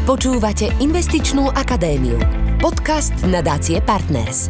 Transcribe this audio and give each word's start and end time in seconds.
Počúvate 0.00 0.72
Investičnú 0.80 1.52
akadémiu. 1.52 2.16
Podcast 2.56 3.12
nadácie 3.20 3.84
Partners. 3.84 4.48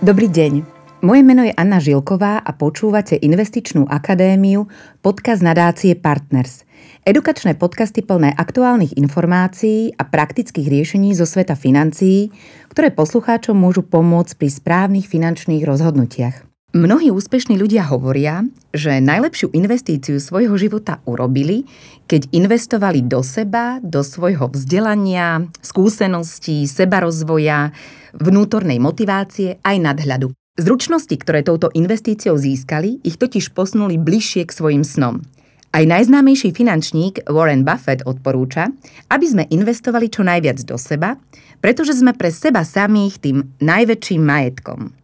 Dobrý 0.00 0.24
deň. 0.24 0.64
Moje 1.04 1.20
meno 1.20 1.44
je 1.44 1.52
Anna 1.52 1.84
Žilková 1.84 2.40
a 2.40 2.50
počúvate 2.56 3.20
Investičnú 3.20 3.84
akadémiu, 3.84 4.72
podcast 5.04 5.44
nadácie 5.44 6.00
Partners. 6.00 6.64
Edukačné 7.04 7.60
podcasty 7.60 8.00
plné 8.00 8.32
aktuálnych 8.32 8.96
informácií 8.96 9.92
a 10.00 10.08
praktických 10.08 10.64
riešení 10.64 11.12
zo 11.12 11.28
sveta 11.28 11.60
financií, 11.60 12.32
ktoré 12.72 12.88
poslucháčom 12.88 13.52
môžu 13.52 13.84
pomôcť 13.84 14.32
pri 14.32 14.48
správnych 14.48 15.04
finančných 15.12 15.60
rozhodnutiach. 15.60 16.53
Mnohí 16.74 17.06
úspešní 17.14 17.54
ľudia 17.54 17.86
hovoria, 17.86 18.42
že 18.74 18.98
najlepšiu 18.98 19.54
investíciu 19.54 20.18
svojho 20.18 20.58
života 20.58 20.98
urobili, 21.06 21.70
keď 22.10 22.26
investovali 22.34 22.98
do 22.98 23.22
seba, 23.22 23.78
do 23.78 24.02
svojho 24.02 24.50
vzdelania, 24.50 25.46
skúseností, 25.62 26.66
sebarozvoja, 26.66 27.70
vnútornej 28.18 28.82
motivácie 28.82 29.62
aj 29.62 29.76
nadhľadu. 29.86 30.34
Zručnosti, 30.58 31.14
ktoré 31.14 31.46
touto 31.46 31.70
investíciou 31.70 32.34
získali, 32.34 32.98
ich 33.06 33.22
totiž 33.22 33.54
posunuli 33.54 33.94
bližšie 33.94 34.42
k 34.42 34.50
svojim 34.50 34.82
snom. 34.82 35.22
Aj 35.70 35.86
najznámejší 35.86 36.50
finančník 36.50 37.22
Warren 37.30 37.62
Buffett 37.62 38.02
odporúča, 38.02 38.74
aby 39.14 39.26
sme 39.30 39.46
investovali 39.46 40.10
čo 40.10 40.26
najviac 40.26 40.58
do 40.66 40.74
seba, 40.74 41.22
pretože 41.62 41.94
sme 41.94 42.18
pre 42.18 42.34
seba 42.34 42.66
samých 42.66 43.22
tým 43.22 43.46
najväčším 43.62 44.22
majetkom. 44.26 45.03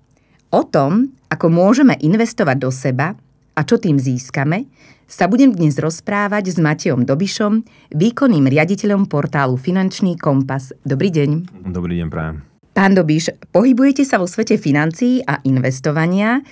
O 0.51 0.67
tom, 0.67 1.15
ako 1.31 1.47
môžeme 1.47 1.95
investovať 2.03 2.57
do 2.59 2.75
seba 2.75 3.15
a 3.55 3.61
čo 3.63 3.79
tým 3.79 4.03
získame, 4.03 4.67
sa 5.07 5.31
budem 5.31 5.55
dnes 5.55 5.79
rozprávať 5.79 6.51
s 6.51 6.59
Matejom 6.59 7.07
Dobišom, 7.07 7.63
výkonným 7.95 8.51
riaditeľom 8.51 9.07
portálu 9.07 9.55
Finančný 9.55 10.19
kompas. 10.19 10.75
Dobrý 10.83 11.15
deň. 11.15 11.31
Dobrý 11.71 12.03
deň, 12.03 12.09
prajem. 12.11 12.37
Pán 12.75 12.99
Dobiš, 12.99 13.31
pohybujete 13.55 14.03
sa 14.03 14.19
vo 14.19 14.27
svete 14.27 14.59
financií 14.59 15.23
a 15.23 15.39
investovania. 15.47 16.43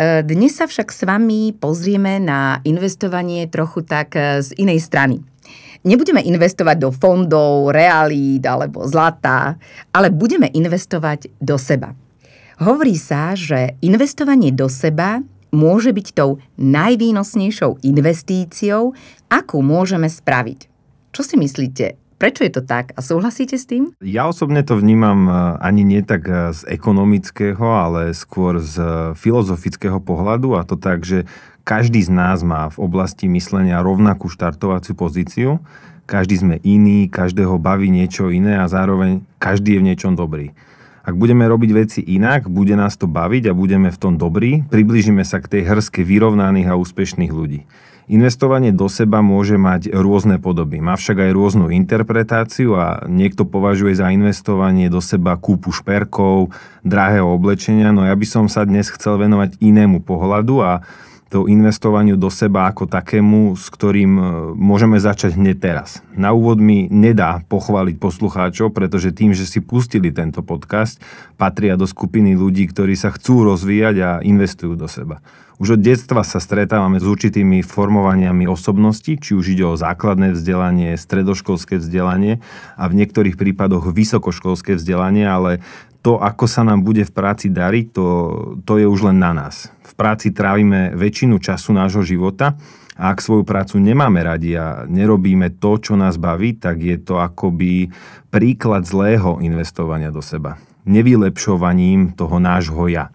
E, 0.00 0.24
dnes 0.24 0.56
sa 0.56 0.64
však 0.64 0.88
s 0.88 1.04
vami 1.04 1.52
pozrieme 1.52 2.24
na 2.24 2.64
investovanie 2.64 3.52
trochu 3.52 3.84
tak 3.84 4.16
e, 4.16 4.40
z 4.40 4.56
inej 4.56 4.80
strany. 4.80 5.20
Nebudeme 5.84 6.24
investovať 6.24 6.76
do 6.80 6.88
fondov, 6.88 7.68
realít 7.68 8.48
alebo 8.48 8.88
zlata, 8.88 9.60
ale 9.92 10.08
budeme 10.08 10.48
investovať 10.48 11.36
do 11.36 11.60
seba. 11.60 11.92
Hovorí 12.62 12.94
sa, 12.94 13.34
že 13.34 13.74
investovanie 13.82 14.54
do 14.54 14.70
seba 14.70 15.18
môže 15.50 15.90
byť 15.90 16.06
tou 16.14 16.38
najvýnosnejšou 16.62 17.82
investíciou, 17.82 18.94
akú 19.26 19.58
môžeme 19.66 20.06
spraviť. 20.06 20.70
Čo 21.10 21.26
si 21.26 21.34
myslíte? 21.42 21.98
Prečo 22.22 22.46
je 22.46 22.54
to 22.54 22.62
tak? 22.62 22.94
A 22.94 23.02
súhlasíte 23.02 23.58
s 23.58 23.66
tým? 23.66 23.90
Ja 23.98 24.30
osobne 24.30 24.62
to 24.62 24.78
vnímam 24.78 25.26
e, 25.26 25.58
ani 25.58 25.82
nie 25.82 26.06
tak 26.06 26.22
e, 26.30 26.54
z 26.54 26.62
ekonomického, 26.70 27.66
ale 27.66 28.14
skôr 28.14 28.62
z 28.62 28.78
e, 28.78 28.90
filozofického 29.18 29.98
pohľadu 29.98 30.54
a 30.54 30.62
to 30.62 30.78
tak, 30.78 31.02
že 31.02 31.26
každý 31.66 31.98
z 31.98 32.14
nás 32.14 32.46
má 32.46 32.70
v 32.70 32.78
oblasti 32.78 33.26
myslenia 33.26 33.82
rovnakú 33.82 34.30
štartovaciu 34.30 34.94
pozíciu, 34.94 35.58
každý 36.06 36.38
sme 36.38 36.56
iný, 36.62 37.10
každého 37.10 37.58
baví 37.58 37.90
niečo 37.90 38.30
iné 38.30 38.62
a 38.62 38.70
zároveň 38.70 39.26
každý 39.42 39.74
je 39.74 39.80
v 39.82 39.86
niečom 39.90 40.14
dobrý. 40.14 40.54
Ak 41.02 41.18
budeme 41.18 41.42
robiť 41.50 41.70
veci 41.74 42.00
inak, 42.06 42.46
bude 42.46 42.78
nás 42.78 42.94
to 42.94 43.10
baviť 43.10 43.50
a 43.50 43.58
budeme 43.58 43.90
v 43.90 43.98
tom 43.98 44.14
dobrí, 44.14 44.62
približíme 44.70 45.26
sa 45.26 45.42
k 45.42 45.58
tej 45.58 45.62
hrske 45.66 46.06
vyrovnaných 46.06 46.70
a 46.70 46.78
úspešných 46.78 47.34
ľudí. 47.34 47.66
Investovanie 48.06 48.74
do 48.74 48.86
seba 48.90 49.22
môže 49.22 49.58
mať 49.58 49.90
rôzne 49.94 50.38
podoby, 50.38 50.78
má 50.78 50.98
však 50.98 51.22
aj 51.26 51.30
rôznu 51.34 51.70
interpretáciu 51.70 52.74
a 52.78 53.06
niekto 53.06 53.46
považuje 53.46 53.98
za 53.98 54.10
investovanie 54.10 54.90
do 54.90 54.98
seba 55.02 55.38
kúpu 55.38 55.70
šperkov, 55.70 56.50
drahého 56.82 57.30
oblečenia, 57.30 57.94
no 57.94 58.02
ja 58.06 58.14
by 58.14 58.26
som 58.26 58.46
sa 58.50 58.66
dnes 58.66 58.90
chcel 58.90 59.22
venovať 59.22 59.58
inému 59.62 60.02
pohľadu 60.02 60.54
a 60.62 60.82
to 61.32 61.48
investovaniu 61.48 62.20
do 62.20 62.28
seba 62.28 62.68
ako 62.68 62.84
takému, 62.84 63.56
s 63.56 63.72
ktorým 63.72 64.12
e, 64.20 64.22
môžeme 64.52 65.00
začať 65.00 65.40
hneď 65.40 65.56
teraz. 65.56 66.04
Na 66.12 66.36
úvod 66.36 66.60
mi 66.60 66.92
nedá 66.92 67.40
pochváliť 67.48 67.96
poslucháčov, 67.96 68.76
pretože 68.76 69.16
tým, 69.16 69.32
že 69.32 69.48
si 69.48 69.64
pustili 69.64 70.12
tento 70.12 70.44
podcast, 70.44 71.00
patria 71.40 71.80
do 71.80 71.88
skupiny 71.88 72.36
ľudí, 72.36 72.68
ktorí 72.68 72.92
sa 72.92 73.08
chcú 73.08 73.48
rozvíjať 73.48 73.96
a 74.04 74.10
investujú 74.20 74.76
do 74.76 74.84
seba. 74.84 75.24
Už 75.62 75.78
od 75.78 75.80
detstva 75.80 76.26
sa 76.26 76.42
stretávame 76.42 76.98
s 76.98 77.06
určitými 77.06 77.62
formovaniami 77.62 78.50
osobnosti, 78.50 79.14
či 79.14 79.30
už 79.30 79.54
ide 79.54 79.62
o 79.62 79.78
základné 79.78 80.34
vzdelanie, 80.34 80.98
stredoškolské 80.98 81.78
vzdelanie 81.78 82.42
a 82.74 82.90
v 82.90 82.98
niektorých 82.98 83.38
prípadoch 83.38 83.94
vysokoškolské 83.94 84.74
vzdelanie, 84.74 85.22
ale 85.22 85.62
to, 86.02 86.18
ako 86.18 86.50
sa 86.50 86.66
nám 86.66 86.82
bude 86.82 87.06
v 87.06 87.14
práci 87.14 87.46
dariť, 87.48 87.86
to, 87.94 88.06
to 88.66 88.82
je 88.82 88.86
už 88.90 89.08
len 89.08 89.22
na 89.22 89.30
nás. 89.30 89.70
V 89.86 89.94
práci 89.94 90.34
trávime 90.34 90.90
väčšinu 90.98 91.38
času 91.38 91.70
nášho 91.72 92.02
života 92.02 92.58
a 92.98 93.14
ak 93.14 93.22
svoju 93.22 93.46
prácu 93.46 93.78
nemáme 93.78 94.20
radi 94.20 94.58
a 94.58 94.84
nerobíme 94.84 95.56
to, 95.62 95.78
čo 95.78 95.94
nás 95.94 96.18
baví, 96.18 96.58
tak 96.58 96.82
je 96.82 96.98
to 96.98 97.22
akoby 97.22 97.88
príklad 98.28 98.82
zlého 98.82 99.38
investovania 99.38 100.10
do 100.10 100.20
seba. 100.20 100.58
Nevylepšovaním 100.84 102.18
toho 102.18 102.42
nášho 102.42 102.90
ja. 102.90 103.14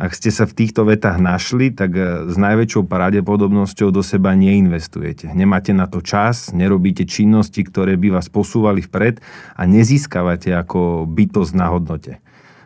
Ak 0.00 0.16
ste 0.16 0.32
sa 0.32 0.48
v 0.48 0.56
týchto 0.56 0.88
vetách 0.88 1.20
našli, 1.20 1.76
tak 1.76 1.92
e, 1.92 2.32
s 2.32 2.36
najväčšou 2.40 2.88
pravdepodobnosťou 2.88 3.92
do 3.92 4.00
seba 4.00 4.32
neinvestujete. 4.32 5.28
Nemáte 5.36 5.76
na 5.76 5.84
to 5.84 6.00
čas, 6.00 6.56
nerobíte 6.56 7.04
činnosti, 7.04 7.60
ktoré 7.60 8.00
by 8.00 8.16
vás 8.16 8.32
posúvali 8.32 8.80
vpred 8.80 9.20
a 9.60 9.62
nezískavate 9.68 10.56
ako 10.56 11.04
bytosť 11.04 11.52
na 11.52 11.68
hodnote. 11.68 12.12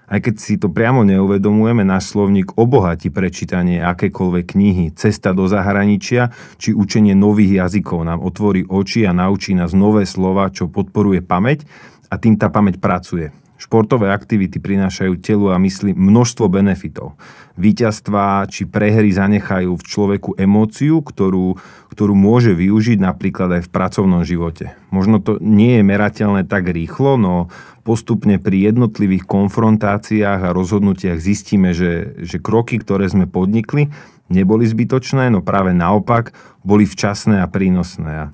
Aj 0.06 0.20
keď 0.22 0.34
si 0.38 0.54
to 0.62 0.70
priamo 0.70 1.02
neuvedomujeme, 1.02 1.82
náš 1.82 2.14
slovník 2.14 2.54
obohatí 2.54 3.10
prečítanie 3.10 3.82
akékoľvek 3.82 4.54
knihy, 4.54 4.84
cesta 4.94 5.34
do 5.34 5.50
zahraničia 5.50 6.30
či 6.54 6.70
učenie 6.70 7.18
nových 7.18 7.66
jazykov 7.66 8.06
nám 8.06 8.22
otvorí 8.22 8.62
oči 8.62 9.10
a 9.10 9.16
naučí 9.16 9.58
nás 9.58 9.74
nové 9.74 10.06
slova, 10.06 10.54
čo 10.54 10.70
podporuje 10.70 11.18
pamäť 11.18 11.66
a 12.12 12.14
tým 12.14 12.38
tá 12.38 12.46
pamäť 12.46 12.78
pracuje. 12.78 13.34
Športové 13.64 14.12
aktivity 14.12 14.60
prinášajú 14.60 15.24
telu 15.24 15.48
a 15.48 15.56
mysli 15.56 15.96
množstvo 15.96 16.52
benefitov. 16.52 17.16
Výťazstva 17.56 18.44
či 18.52 18.68
prehry 18.68 19.08
zanechajú 19.08 19.80
v 19.80 19.86
človeku 19.88 20.36
emóciu, 20.36 21.00
ktorú, 21.00 21.56
ktorú 21.88 22.12
môže 22.12 22.52
využiť 22.52 23.00
napríklad 23.00 23.56
aj 23.56 23.62
v 23.64 23.72
pracovnom 23.72 24.20
živote. 24.20 24.76
Možno 24.92 25.16
to 25.16 25.40
nie 25.40 25.80
je 25.80 25.82
merateľné 25.86 26.44
tak 26.44 26.68
rýchlo, 26.68 27.16
no 27.16 27.48
postupne 27.88 28.36
pri 28.36 28.68
jednotlivých 28.68 29.24
konfrontáciách 29.24 30.44
a 30.44 30.52
rozhodnutiach 30.52 31.16
zistíme, 31.16 31.72
že, 31.72 32.20
že 32.20 32.44
kroky, 32.44 32.76
ktoré 32.76 33.08
sme 33.08 33.24
podnikli, 33.24 33.88
neboli 34.28 34.68
zbytočné, 34.68 35.32
no 35.32 35.40
práve 35.40 35.72
naopak 35.72 36.36
boli 36.60 36.84
včasné 36.84 37.40
a 37.40 37.48
prínosné. 37.48 38.28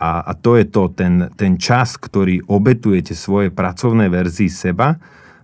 A, 0.00 0.24
a 0.24 0.32
to 0.32 0.56
je 0.56 0.64
to, 0.64 0.88
ten, 0.88 1.28
ten 1.36 1.60
čas, 1.60 2.00
ktorý 2.00 2.40
obetujete 2.48 3.12
svojej 3.12 3.52
pracovnej 3.52 4.08
verzii 4.08 4.48
seba, 4.48 4.96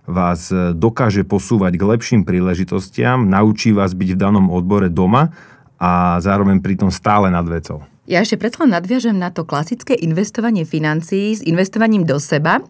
vás 0.09 0.49
e, 0.49 0.73
dokáže 0.73 1.21
posúvať 1.27 1.77
k 1.77 1.83
lepším 1.83 2.21
príležitostiam, 2.25 3.29
naučí 3.29 3.69
vás 3.69 3.93
byť 3.93 4.17
v 4.17 4.19
danom 4.19 4.49
odbore 4.49 4.89
doma 4.89 5.29
a 5.77 6.17
zároveň 6.17 6.57
pritom 6.63 6.89
stále 6.89 7.29
nad 7.29 7.45
vecou. 7.45 7.85
Ja 8.07 8.23
ešte 8.23 8.39
predsa 8.39 8.63
nadviažem 8.63 9.19
na 9.19 9.35
to 9.35 9.43
klasické 9.43 9.91
investovanie 9.91 10.63
financií 10.63 11.35
s 11.35 11.43
investovaním 11.43 12.07
do 12.07 12.23
seba. 12.23 12.63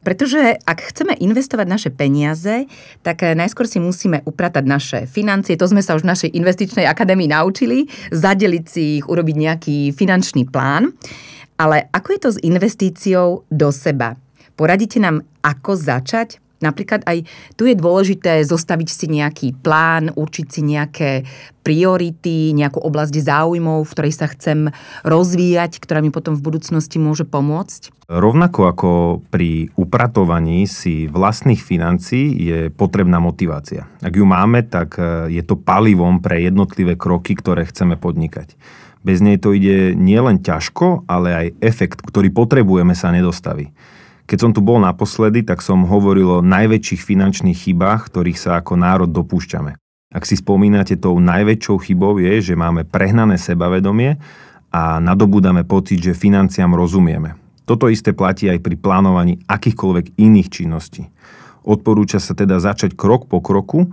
Pretože 0.00 0.62
ak 0.62 0.94
chceme 0.94 1.12
investovať 1.18 1.66
naše 1.66 1.90
peniaze, 1.90 2.70
tak 3.02 3.26
eh, 3.26 3.34
najskôr 3.34 3.66
si 3.66 3.82
musíme 3.82 4.22
upratať 4.22 4.64
naše 4.64 4.98
financie. 5.10 5.58
To 5.58 5.66
sme 5.66 5.82
sa 5.82 5.98
už 5.98 6.06
v 6.06 6.12
našej 6.14 6.30
investičnej 6.38 6.86
akadémii 6.86 7.34
naučili. 7.34 7.90
Zadeliť 8.14 8.64
si 8.64 9.02
ich, 9.02 9.10
urobiť 9.10 9.36
nejaký 9.36 9.78
finančný 9.90 10.46
plán. 10.46 10.94
Ale 11.58 11.90
ako 11.90 12.08
je 12.14 12.20
to 12.22 12.30
s 12.30 12.38
investíciou 12.40 13.44
do 13.50 13.68
seba? 13.74 14.16
Poradíte 14.54 15.02
nám, 15.02 15.26
ako 15.44 15.76
začať? 15.76 16.38
Napríklad 16.60 17.08
aj 17.08 17.24
tu 17.56 17.64
je 17.64 17.72
dôležité 17.72 18.44
zostaviť 18.44 18.88
si 18.88 19.06
nejaký 19.08 19.48
plán, 19.64 20.12
určiť 20.12 20.46
si 20.46 20.60
nejaké 20.60 21.10
priority, 21.64 22.52
nejakú 22.52 22.80
oblasť 22.80 23.16
záujmov, 23.16 23.84
v 23.84 23.92
ktorej 23.96 24.12
sa 24.12 24.28
chcem 24.28 24.68
rozvíjať, 25.04 25.80
ktorá 25.80 26.04
mi 26.04 26.12
potom 26.12 26.36
v 26.36 26.44
budúcnosti 26.44 27.00
môže 27.00 27.24
pomôcť? 27.24 27.92
Rovnako 28.10 28.60
ako 28.66 28.90
pri 29.30 29.70
upratovaní 29.78 30.66
si 30.66 31.06
vlastných 31.06 31.62
financií 31.62 32.34
je 32.42 32.58
potrebná 32.74 33.22
motivácia. 33.22 33.86
Ak 34.02 34.18
ju 34.18 34.26
máme, 34.26 34.66
tak 34.66 34.98
e, 34.98 35.30
je 35.30 35.42
to 35.46 35.54
palivom 35.54 36.18
pre 36.18 36.42
jednotlivé 36.42 36.98
kroky, 36.98 37.38
ktoré 37.38 37.64
chceme 37.70 37.94
podnikať. 37.94 38.58
Bez 39.00 39.22
nej 39.24 39.40
to 39.40 39.56
ide 39.56 39.96
nielen 39.96 40.44
ťažko, 40.44 41.08
ale 41.08 41.28
aj 41.32 41.46
efekt, 41.64 42.04
ktorý 42.04 42.28
potrebujeme, 42.34 42.92
sa 42.92 43.14
nedostaví. 43.14 43.72
Keď 44.30 44.38
som 44.38 44.54
tu 44.54 44.62
bol 44.62 44.78
naposledy, 44.78 45.42
tak 45.42 45.58
som 45.58 45.90
hovoril 45.90 46.38
o 46.38 46.46
najväčších 46.46 47.02
finančných 47.02 47.66
chybách, 47.66 48.14
ktorých 48.14 48.38
sa 48.38 48.62
ako 48.62 48.78
národ 48.78 49.10
dopúšťame. 49.10 49.74
Ak 50.14 50.22
si 50.22 50.38
spomínate, 50.38 50.94
tou 50.94 51.18
najväčšou 51.18 51.82
chybou 51.82 52.22
je, 52.22 52.38
že 52.38 52.54
máme 52.54 52.86
prehnané 52.86 53.42
sebavedomie 53.42 54.22
a 54.70 55.02
nadobúdame 55.02 55.66
pocit, 55.66 55.98
že 55.98 56.14
financiám 56.14 56.78
rozumieme. 56.78 57.34
Toto 57.66 57.90
isté 57.90 58.14
platí 58.14 58.46
aj 58.46 58.62
pri 58.62 58.78
plánovaní 58.78 59.42
akýchkoľvek 59.50 60.14
iných 60.14 60.48
činností. 60.62 61.10
Odporúča 61.66 62.22
sa 62.22 62.30
teda 62.30 62.62
začať 62.62 62.94
krok 62.94 63.26
po 63.26 63.42
kroku 63.42 63.90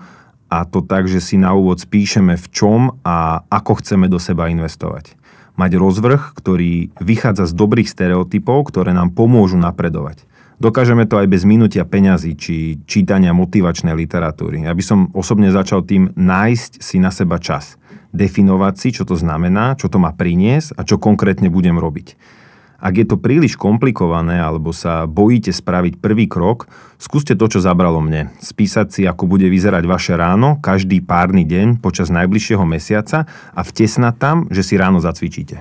a 0.53 0.69
to 0.69 0.85
tak, 0.85 1.09
že 1.09 1.17
si 1.17 1.41
na 1.41 1.57
úvod 1.57 1.81
spíšeme 1.81 2.37
v 2.37 2.45
čom 2.53 2.93
a 3.01 3.41
ako 3.49 3.81
chceme 3.81 4.05
do 4.05 4.21
seba 4.21 4.53
investovať. 4.53 5.16
Mať 5.57 5.71
rozvrh, 5.73 6.37
ktorý 6.37 6.93
vychádza 7.01 7.49
z 7.49 7.53
dobrých 7.57 7.89
stereotypov, 7.89 8.69
ktoré 8.69 8.93
nám 8.93 9.17
pomôžu 9.17 9.57
napredovať. 9.57 10.21
Dokážeme 10.57 11.05
to 11.05 11.21
aj 11.21 11.29
bez 11.29 11.45
minutia 11.45 11.85
peňazí 11.85 12.33
či 12.33 12.81
čítania 12.89 13.29
motivačnej 13.33 13.93
literatúry. 13.93 14.65
Ja 14.65 14.73
som 14.81 15.13
osobne 15.13 15.53
začal 15.53 15.85
tým 15.85 16.13
nájsť 16.17 16.81
si 16.81 16.97
na 16.97 17.13
seba 17.13 17.37
čas. 17.37 17.77
Definovať 18.09 18.73
si, 18.77 18.89
čo 18.97 19.05
to 19.05 19.13
znamená, 19.13 19.77
čo 19.77 19.85
to 19.85 20.01
má 20.01 20.13
priniesť 20.17 20.73
a 20.77 20.81
čo 20.81 20.97
konkrétne 20.97 21.53
budem 21.53 21.77
robiť. 21.77 22.17
Ak 22.77 22.93
je 22.93 23.09
to 23.09 23.17
príliš 23.17 23.57
komplikované 23.57 24.37
alebo 24.37 24.69
sa 24.69 25.09
bojíte 25.09 25.49
spraviť 25.49 25.97
prvý 25.97 26.29
krok, 26.29 26.69
skúste 27.01 27.33
to, 27.33 27.49
čo 27.49 27.57
zabralo 27.57 27.97
mne. 28.05 28.29
Spísať 28.37 28.87
si, 28.93 29.01
ako 29.09 29.25
bude 29.25 29.49
vyzerať 29.49 29.83
vaše 29.89 30.13
ráno 30.13 30.61
každý 30.61 31.01
párny 31.01 31.41
deň 31.41 31.81
počas 31.81 32.13
najbližšieho 32.13 32.61
mesiaca 32.69 33.25
a 33.57 33.61
vtesnať 33.65 34.15
tam, 34.21 34.37
že 34.53 34.61
si 34.61 34.77
ráno 34.77 35.01
zacvičíte. 35.01 35.57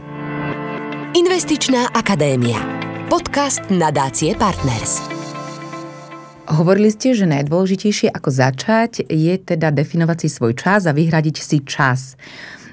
Investičná 1.17 1.97
akadémia. 1.97 2.61
Podcast 3.09 3.65
nadácie 3.73 4.37
Partners. 4.37 5.01
Hovorili 6.47 6.93
ste, 6.93 7.17
že 7.17 7.27
najdôležitejšie 7.27 8.13
ako 8.13 8.29
začať 8.31 9.03
je 9.09 9.35
teda 9.41 9.73
definovať 9.73 10.19
si 10.21 10.29
svoj 10.31 10.55
čas 10.55 10.87
a 10.87 10.93
vyhradiť 10.93 11.37
si 11.43 11.59
čas 11.65 12.15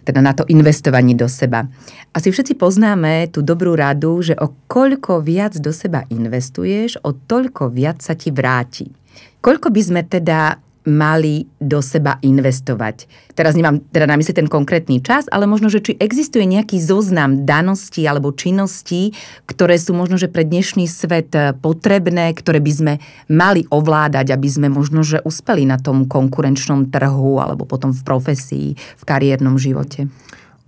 teda 0.04 0.20
na 0.20 0.36
to 0.36 0.44
investovanie 0.52 1.16
do 1.16 1.32
seba. 1.32 1.66
Asi 2.12 2.30
všetci 2.30 2.60
poznáme 2.60 3.32
tú 3.32 3.40
dobrú 3.40 3.74
radu, 3.74 4.20
že 4.20 4.36
o 4.36 4.52
koľko 4.68 5.24
viac 5.24 5.56
do 5.58 5.72
seba 5.72 6.04
investuješ, 6.12 7.00
o 7.02 7.16
toľko 7.16 7.72
viac 7.72 8.04
sa 8.04 8.14
ti 8.14 8.30
vráti. 8.30 8.92
Koľko 9.40 9.72
by 9.72 9.82
sme 9.82 10.02
teda 10.04 10.60
mali 10.84 11.48
do 11.58 11.80
seba 11.80 12.20
investovať. 12.20 13.08
Teraz 13.34 13.58
nemám 13.58 13.82
teda 13.90 14.06
na 14.06 14.20
mysli 14.20 14.36
ten 14.36 14.52
konkrétny 14.52 15.02
čas, 15.02 15.26
ale 15.32 15.50
možno, 15.50 15.72
že 15.72 15.82
či 15.82 15.92
existuje 15.98 16.46
nejaký 16.46 16.78
zoznam 16.78 17.48
daností 17.48 18.06
alebo 18.06 18.36
činností, 18.36 19.16
ktoré 19.50 19.80
sú 19.80 19.96
možno, 19.98 20.20
že 20.22 20.30
pre 20.30 20.46
dnešný 20.46 20.86
svet 20.86 21.34
eh, 21.34 21.56
potrebné, 21.58 22.36
ktoré 22.36 22.62
by 22.62 22.72
sme 22.72 22.94
mali 23.32 23.66
ovládať, 23.72 24.30
aby 24.36 24.50
sme 24.52 24.68
možno, 24.70 25.02
že 25.02 25.24
uspeli 25.24 25.66
na 25.66 25.82
tom 25.82 26.06
konkurenčnom 26.06 26.92
trhu 26.92 27.42
alebo 27.42 27.66
potom 27.66 27.96
v 27.96 28.02
profesii, 28.06 28.68
v 28.78 29.04
kariérnom 29.04 29.58
živote. 29.58 30.12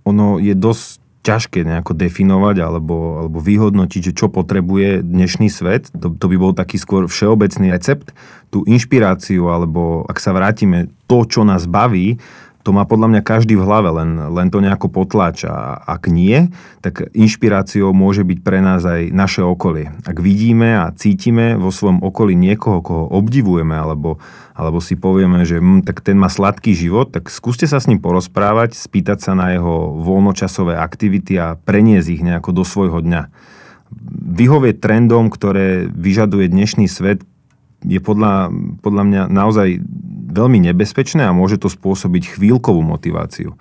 Ono 0.06 0.38
je 0.38 0.54
dosť 0.54 1.05
ťažké 1.26 1.66
nejako 1.66 1.98
definovať 1.98 2.62
alebo, 2.62 3.26
alebo 3.26 3.42
vyhodnotiť, 3.42 4.00
že 4.10 4.16
čo 4.16 4.30
potrebuje 4.30 5.02
dnešný 5.02 5.50
svet. 5.50 5.90
To, 5.98 6.14
to 6.14 6.26
by 6.30 6.36
bol 6.38 6.52
taký 6.54 6.78
skôr 6.78 7.10
všeobecný 7.10 7.74
recept. 7.74 8.14
Tú 8.54 8.62
inšpiráciu, 8.62 9.50
alebo 9.50 10.06
ak 10.06 10.22
sa 10.22 10.30
vrátime, 10.30 10.94
to, 11.10 11.26
čo 11.26 11.42
nás 11.42 11.66
baví, 11.66 12.22
to 12.66 12.74
má 12.74 12.82
podľa 12.82 13.14
mňa 13.14 13.22
každý 13.22 13.54
v 13.54 13.62
hlave, 13.62 13.94
len, 13.94 14.18
len 14.18 14.50
to 14.50 14.58
nejako 14.58 14.90
potláča. 14.90 15.46
A 15.54 15.62
ak 15.86 16.10
nie, 16.10 16.50
tak 16.82 17.14
inšpiráciou 17.14 17.94
môže 17.94 18.26
byť 18.26 18.42
pre 18.42 18.58
nás 18.58 18.82
aj 18.82 19.14
naše 19.14 19.46
okolie. 19.46 19.94
Ak 20.02 20.18
vidíme 20.18 20.74
a 20.74 20.90
cítime 20.90 21.54
vo 21.54 21.70
svojom 21.70 22.02
okolí 22.02 22.34
niekoho, 22.34 22.82
koho 22.82 23.06
obdivujeme, 23.06 23.78
alebo, 23.78 24.18
alebo 24.58 24.82
si 24.82 24.98
povieme, 24.98 25.46
že 25.46 25.62
hm, 25.62 25.86
tak 25.86 26.02
ten 26.02 26.18
má 26.18 26.26
sladký 26.26 26.74
život, 26.74 27.14
tak 27.14 27.30
skúste 27.30 27.70
sa 27.70 27.78
s 27.78 27.86
ním 27.86 28.02
porozprávať, 28.02 28.74
spýtať 28.74 29.22
sa 29.22 29.38
na 29.38 29.54
jeho 29.54 29.94
voľnočasové 30.02 30.74
aktivity 30.74 31.38
a 31.38 31.54
preniesť 31.54 32.08
ich 32.18 32.26
nejako 32.26 32.50
do 32.50 32.66
svojho 32.66 32.98
dňa. 32.98 33.30
Vyhovieť 34.34 34.82
trendom, 34.82 35.30
ktoré 35.30 35.86
vyžaduje 35.86 36.50
dnešný 36.50 36.90
svet, 36.90 37.22
je 37.86 38.02
podľa, 38.02 38.50
podľa 38.82 39.02
mňa 39.06 39.22
naozaj 39.30 39.78
veľmi 40.26 40.58
nebezpečné 40.70 41.22
a 41.22 41.36
môže 41.36 41.62
to 41.62 41.70
spôsobiť 41.70 42.38
chvíľkovú 42.38 42.82
motiváciu. 42.82 43.54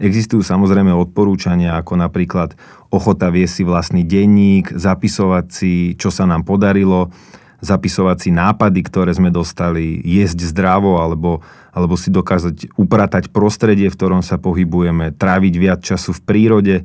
Existujú 0.00 0.40
samozrejme 0.40 0.92
odporúčania 0.92 1.76
ako 1.76 2.00
napríklad 2.00 2.56
ochota 2.88 3.28
viesť 3.28 3.52
si 3.52 3.62
vlastný 3.64 4.02
denník, 4.04 4.72
zapisovať 4.72 5.46
si, 5.52 5.72
čo 5.96 6.08
sa 6.08 6.24
nám 6.24 6.48
podarilo, 6.48 7.12
zapisovať 7.60 8.16
si 8.16 8.30
nápady, 8.32 8.80
ktoré 8.80 9.12
sme 9.12 9.28
dostali, 9.28 10.00
jesť 10.00 10.48
zdravo 10.48 11.04
alebo, 11.04 11.44
alebo 11.76 11.94
si 12.00 12.08
dokázať 12.08 12.72
upratať 12.80 13.28
prostredie, 13.28 13.92
v 13.92 13.96
ktorom 13.96 14.24
sa 14.24 14.40
pohybujeme, 14.40 15.12
tráviť 15.12 15.54
viac 15.60 15.80
času 15.84 16.16
v 16.16 16.24
prírode, 16.24 16.76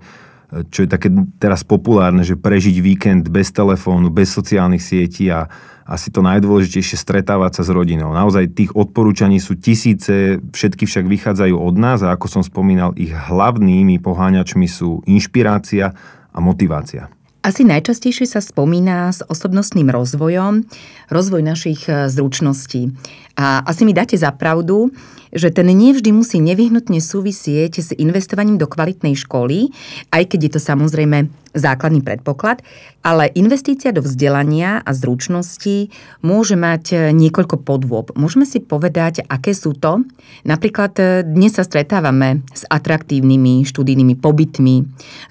čo 0.69 0.85
je 0.85 0.89
také 0.91 1.09
teraz 1.41 1.63
populárne, 1.63 2.21
že 2.21 2.37
prežiť 2.37 2.77
víkend 2.83 3.23
bez 3.31 3.49
telefónu, 3.55 4.11
bez 4.11 4.29
sociálnych 4.31 4.83
sietí 4.83 5.31
a, 5.31 5.47
asi 5.85 6.09
to 6.09 6.25
najdôležitejšie 6.25 6.97
stretávať 6.97 7.61
sa 7.61 7.63
s 7.63 7.69
rodinou. 7.69 8.09
Naozaj 8.09 8.57
tých 8.57 8.71
odporúčaní 8.73 9.37
sú 9.37 9.53
tisíce, 9.53 10.41
všetky 10.41 10.89
však 10.89 11.05
vychádzajú 11.05 11.53
od 11.53 11.75
nás 11.77 12.01
a 12.01 12.09
ako 12.09 12.25
som 12.25 12.43
spomínal, 12.43 12.97
ich 12.97 13.13
hlavnými 13.13 14.01
poháňačmi 14.01 14.65
sú 14.65 15.05
inšpirácia 15.05 15.93
a 16.33 16.37
motivácia. 16.41 17.13
Asi 17.45 17.61
najčastejšie 17.61 18.25
sa 18.25 18.41
spomína 18.41 19.13
s 19.13 19.21
osobnostným 19.21 19.93
rozvojom, 19.93 20.65
rozvoj 21.13 21.45
našich 21.45 21.85
e, 21.85 22.09
zručností. 22.09 22.89
A 23.35 23.67
asi 23.67 23.83
mi 23.83 23.91
dáte 23.91 24.15
za 24.15 24.31
pravdu, 24.31 24.91
že 25.35 25.51
ten 25.51 25.67
nevždy 25.67 26.15
musí 26.15 26.39
nevyhnutne 26.39 27.03
súvisieť 27.03 27.83
s 27.83 27.89
investovaním 27.91 28.55
do 28.55 28.71
kvalitnej 28.71 29.19
školy, 29.19 29.75
aj 30.15 30.23
keď 30.31 30.39
je 30.47 30.51
to 30.55 30.61
samozrejme 30.63 31.27
základný 31.55 32.03
predpoklad, 32.03 32.61
ale 33.01 33.31
investícia 33.33 33.95
do 33.95 34.03
vzdelania 34.03 34.83
a 34.83 34.91
zručností 34.91 35.89
môže 36.19 36.59
mať 36.59 36.83
e, 36.91 36.95
niekoľko 37.15 37.63
podôb. 37.63 38.11
Môžeme 38.19 38.43
si 38.43 38.59
povedať, 38.59 39.23
aké 39.23 39.55
sú 39.55 39.71
to. 39.71 40.03
Napríklad 40.43 40.93
e, 40.99 41.03
dnes 41.23 41.55
sa 41.55 41.63
stretávame 41.63 42.43
s 42.51 42.67
atraktívnymi 42.67 43.63
študijnými 43.63 44.19
pobytmi, 44.19 44.75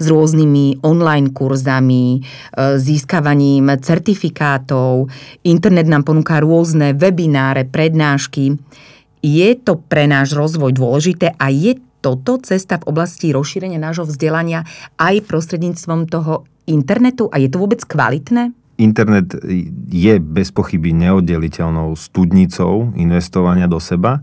s 0.01 0.05
rôznymi 0.09 0.81
online 0.81 1.29
kurzami, 1.37 2.19
e, 2.19 2.81
získavaním 2.81 3.77
certifikátov. 3.85 5.13
Internet 5.45 5.87
nám 5.93 6.09
ponúka 6.09 6.41
rôzne 6.41 6.97
webináre, 6.97 7.69
prednášky. 7.95 8.59
Je 9.23 9.49
to 9.55 9.79
pre 9.79 10.11
náš 10.11 10.35
rozvoj 10.35 10.75
dôležité 10.75 11.39
a 11.39 11.47
je 11.55 11.79
toto 12.03 12.43
cesta 12.43 12.83
v 12.83 12.91
oblasti 12.91 13.31
rozšírenia 13.31 13.79
nášho 13.79 14.05
vzdelania 14.05 14.67
aj 14.99 15.25
prostredníctvom 15.25 16.11
toho 16.11 16.45
internetu 16.67 17.31
a 17.31 17.39
je 17.39 17.49
to 17.49 17.63
vôbec 17.63 17.81
kvalitné? 17.87 18.51
Internet 18.77 19.39
je 19.95 20.15
bez 20.19 20.51
pochyby 20.51 20.91
neoddeliteľnou 20.91 21.95
studnicou 21.95 22.91
investovania 22.99 23.71
do 23.71 23.79
seba. 23.79 24.21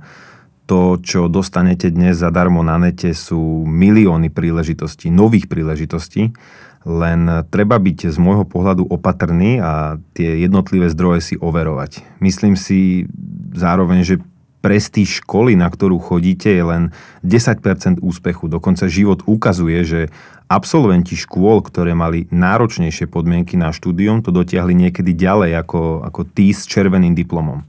To, 0.67 0.99
čo 0.99 1.31
dostanete 1.31 1.89
dnes 1.89 2.19
zadarmo 2.19 2.61
na 2.61 2.75
nete, 2.77 3.15
sú 3.15 3.65
milióny 3.65 4.29
príležitostí, 4.29 5.09
nových 5.09 5.47
príležitostí, 5.47 6.35
len 6.81 7.45
treba 7.53 7.77
byť 7.77 8.09
z 8.09 8.17
môjho 8.17 8.45
pohľadu 8.45 8.89
opatrný 8.89 9.61
a 9.61 10.01
tie 10.17 10.41
jednotlivé 10.41 10.89
zdroje 10.89 11.21
si 11.21 11.35
overovať. 11.37 12.01
Myslím 12.17 12.57
si 12.57 13.05
zároveň, 13.53 14.01
že 14.01 14.15
prestíž 14.61 15.25
školy, 15.25 15.57
na 15.57 15.67
ktorú 15.67 15.97
chodíte, 15.97 16.49
je 16.49 16.61
len 16.61 16.83
10% 17.25 18.01
úspechu. 18.01 18.45
Dokonca 18.45 18.85
život 18.85 19.25
ukazuje, 19.25 19.81
že 19.81 20.01
absolventi 20.45 21.17
škôl, 21.17 21.65
ktoré 21.65 21.97
mali 21.97 22.29
náročnejšie 22.29 23.09
podmienky 23.09 23.57
na 23.57 23.73
štúdium, 23.73 24.21
to 24.21 24.29
dotiahli 24.29 24.77
niekedy 24.77 25.17
ďalej 25.17 25.57
ako, 25.65 26.05
ako 26.05 26.21
tí 26.29 26.53
s 26.53 26.69
červeným 26.69 27.17
diplomom. 27.17 27.65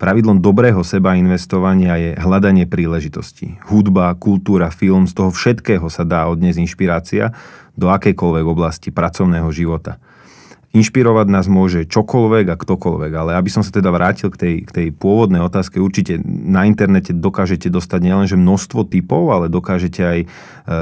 Pravidlom 0.00 0.40
dobrého 0.40 0.80
seba 0.80 1.12
investovania 1.12 1.92
je 2.00 2.10
hľadanie 2.16 2.64
príležitostí. 2.64 3.60
Hudba, 3.68 4.16
kultúra, 4.16 4.72
film, 4.72 5.04
z 5.04 5.12
toho 5.12 5.28
všetkého 5.28 5.92
sa 5.92 6.08
dá 6.08 6.24
odniesť 6.32 6.56
inšpirácia 6.56 7.36
do 7.76 7.92
akejkoľvek 7.92 8.44
oblasti 8.48 8.88
pracovného 8.88 9.52
života. 9.52 10.00
Inšpirovať 10.72 11.26
nás 11.28 11.52
môže 11.52 11.84
čokoľvek 11.84 12.48
a 12.48 12.56
ktokoľvek, 12.56 13.12
ale 13.12 13.36
aby 13.36 13.52
som 13.52 13.60
sa 13.60 13.76
teda 13.76 13.92
vrátil 13.92 14.32
k 14.32 14.40
tej, 14.40 14.54
k 14.64 14.70
tej 14.72 14.86
pôvodnej 14.96 15.44
otázke, 15.44 15.76
určite 15.76 16.16
na 16.24 16.64
internete 16.64 17.12
dokážete 17.12 17.68
dostať 17.68 18.00
nielenže 18.00 18.40
množstvo 18.40 18.88
typov, 18.88 19.28
ale 19.36 19.52
dokážete 19.52 20.00
aj 20.00 20.18
e, 20.24 20.26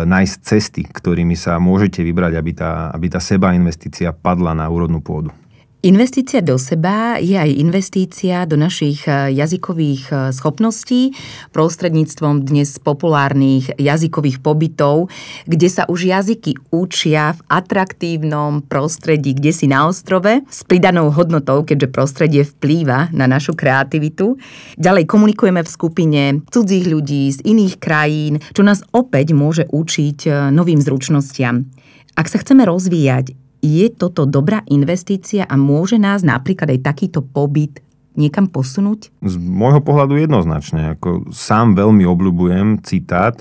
nájsť 0.07 0.37
cesty, 0.47 0.87
ktorými 0.87 1.35
sa 1.35 1.59
môžete 1.59 2.07
vybrať, 2.07 2.39
aby 2.39 2.53
tá, 2.55 2.95
aby 2.95 3.11
tá 3.11 3.19
seba 3.19 3.51
investícia 3.51 4.15
padla 4.15 4.55
na 4.55 4.71
úrodnú 4.71 5.03
pôdu. 5.03 5.35
Investícia 5.79 6.43
do 6.43 6.59
seba 6.59 7.23
je 7.23 7.39
aj 7.39 7.55
investícia 7.55 8.43
do 8.51 8.59
našich 8.59 9.07
e, 9.07 9.31
jazykových 9.31 10.05
e, 10.11 10.15
schopností 10.35 11.15
prostredníctvom 11.55 12.43
dnes 12.43 12.83
populárnych 12.83 13.79
jazykových 13.79 14.43
pobytov, 14.43 15.07
kde 15.47 15.69
sa 15.71 15.87
už 15.87 16.11
jazyky 16.11 16.59
učia 16.75 17.39
v 17.39 17.41
atraktívnom 17.47 18.67
prostredí, 18.67 19.39
kde 19.39 19.55
si 19.55 19.71
na 19.71 19.87
ostrove 19.87 20.43
s 20.51 20.67
pridanou 20.67 21.15
hodnotou, 21.15 21.63
keďže 21.63 21.95
prostredie 21.95 22.43
vplýva 22.43 23.15
na 23.15 23.31
našu 23.31 23.55
kreativitu. 23.55 24.35
Ďalej 24.83 25.07
komunikujeme 25.07 25.63
v 25.63 25.71
skupine 25.71 26.23
cudzích 26.51 26.91
ľudí 26.91 27.31
z 27.31 27.39
iných 27.47 27.79
krajín, 27.79 28.43
čo 28.51 28.67
nás 28.67 28.83
opäť 28.91 29.31
môže 29.31 29.71
učiť 29.71 30.19
e, 30.27 30.31
novým 30.51 30.83
zručnostiam. 30.83 31.71
Ak 32.19 32.27
sa 32.27 32.43
chceme 32.43 32.67
rozvíjať, 32.67 33.47
je 33.59 33.87
toto 33.91 34.25
dobrá 34.25 34.63
investícia 34.71 35.43
a 35.43 35.55
môže 35.59 35.99
nás 35.99 36.23
napríklad 36.23 36.79
aj 36.79 36.81
takýto 36.85 37.21
pobyt 37.23 37.83
niekam 38.19 38.51
posunúť? 38.51 39.15
Z 39.23 39.35
môjho 39.39 39.79
pohľadu 39.79 40.19
jednoznačne. 40.19 40.99
Ako 40.99 41.31
sám 41.31 41.79
veľmi 41.79 42.03
obľúbujem 42.03 42.83
citát, 42.83 43.39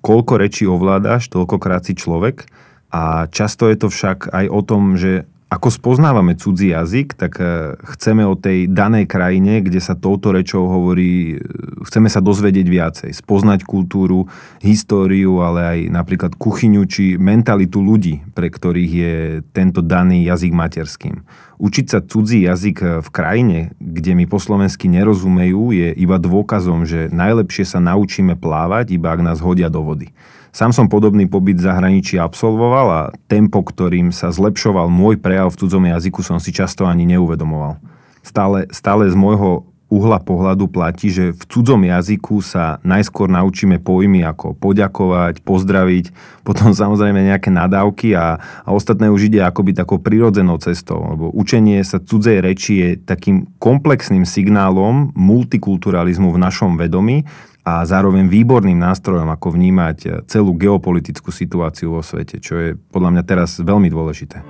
koľko 0.00 0.40
rečí 0.40 0.64
ovládaš, 0.64 1.28
toľkokrát 1.28 1.84
si 1.84 1.92
človek. 1.96 2.48
A 2.94 3.26
často 3.28 3.68
je 3.68 3.76
to 3.76 3.88
však 3.90 4.32
aj 4.32 4.46
o 4.48 4.60
tom, 4.64 4.96
že 4.96 5.28
ako 5.54 5.70
spoznávame 5.70 6.34
cudzí 6.34 6.74
jazyk, 6.74 7.14
tak 7.14 7.38
e, 7.38 7.78
chceme 7.94 8.26
o 8.26 8.34
tej 8.34 8.66
danej 8.66 9.06
krajine, 9.06 9.62
kde 9.62 9.78
sa 9.78 9.94
touto 9.94 10.34
rečou 10.34 10.66
hovorí, 10.66 11.38
e, 11.38 11.46
chceme 11.86 12.10
sa 12.10 12.18
dozvedieť 12.18 12.66
viacej, 12.66 13.10
spoznať 13.14 13.62
kultúru, 13.62 14.26
históriu, 14.58 15.46
ale 15.46 15.60
aj 15.62 15.78
napríklad 15.94 16.32
kuchyňu 16.34 16.82
či 16.90 17.14
mentalitu 17.14 17.78
ľudí, 17.78 18.26
pre 18.34 18.50
ktorých 18.50 18.92
je 18.92 19.14
tento 19.54 19.78
daný 19.78 20.26
jazyk 20.26 20.50
materským. 20.50 21.22
Učiť 21.62 21.86
sa 21.86 22.02
cudzí 22.02 22.42
jazyk 22.42 22.76
e, 22.82 22.86
v 22.98 23.08
krajine, 23.14 23.58
kde 23.78 24.18
mi 24.18 24.26
po 24.26 24.42
slovensky 24.42 24.90
nerozumejú, 24.90 25.70
je 25.70 25.94
iba 25.94 26.18
dôkazom, 26.18 26.82
že 26.82 27.14
najlepšie 27.14 27.62
sa 27.62 27.78
naučíme 27.78 28.34
plávať, 28.34 28.98
iba 28.98 29.14
ak 29.14 29.22
nás 29.22 29.38
hodia 29.38 29.70
do 29.70 29.86
vody. 29.86 30.10
Sám 30.54 30.70
som 30.70 30.86
podobný 30.86 31.26
pobyt 31.26 31.58
v 31.58 31.66
zahraničí 31.66 32.14
absolvoval 32.14 32.86
a 32.86 33.02
tempo, 33.26 33.58
ktorým 33.58 34.14
sa 34.14 34.30
zlepšoval 34.30 34.86
môj 34.86 35.18
prejav 35.18 35.50
v 35.50 35.58
cudzom 35.58 35.82
jazyku, 35.82 36.22
som 36.22 36.38
si 36.38 36.54
často 36.54 36.86
ani 36.86 37.10
neuvedomoval. 37.10 37.82
Stále, 38.22 38.70
stále 38.70 39.10
z 39.10 39.18
môjho 39.18 39.66
uhla 39.90 40.22
pohľadu 40.22 40.70
platí, 40.70 41.10
že 41.10 41.34
v 41.34 41.42
cudzom 41.50 41.82
jazyku 41.82 42.38
sa 42.38 42.78
najskôr 42.86 43.26
naučíme 43.34 43.82
pojmy 43.82 44.22
ako 44.22 44.54
poďakovať, 44.54 45.42
pozdraviť, 45.42 46.14
potom 46.46 46.70
samozrejme 46.70 47.34
nejaké 47.34 47.50
nadávky 47.50 48.14
a, 48.14 48.38
a 48.38 48.68
ostatné 48.70 49.10
už 49.10 49.34
ide 49.34 49.42
akoby 49.42 49.74
takou 49.74 49.98
prirodzenou 49.98 50.62
cestou, 50.62 51.02
lebo 51.02 51.34
učenie 51.34 51.82
sa 51.82 51.98
cudzej 51.98 52.38
reči 52.38 52.72
je 52.78 52.88
takým 53.02 53.50
komplexným 53.58 54.22
signálom 54.22 55.10
multikulturalizmu 55.18 56.30
v 56.30 56.38
našom 56.38 56.78
vedomí, 56.78 57.26
a 57.64 57.80
zároveň 57.88 58.28
výborným 58.28 58.76
nástrojom, 58.76 59.32
ako 59.32 59.56
vnímať 59.56 60.28
celú 60.28 60.52
geopolitickú 60.52 61.32
situáciu 61.32 61.96
vo 61.96 62.04
svete, 62.04 62.36
čo 62.36 62.60
je 62.60 62.68
podľa 62.76 63.16
mňa 63.16 63.22
teraz 63.24 63.56
veľmi 63.56 63.88
dôležité. 63.88 64.44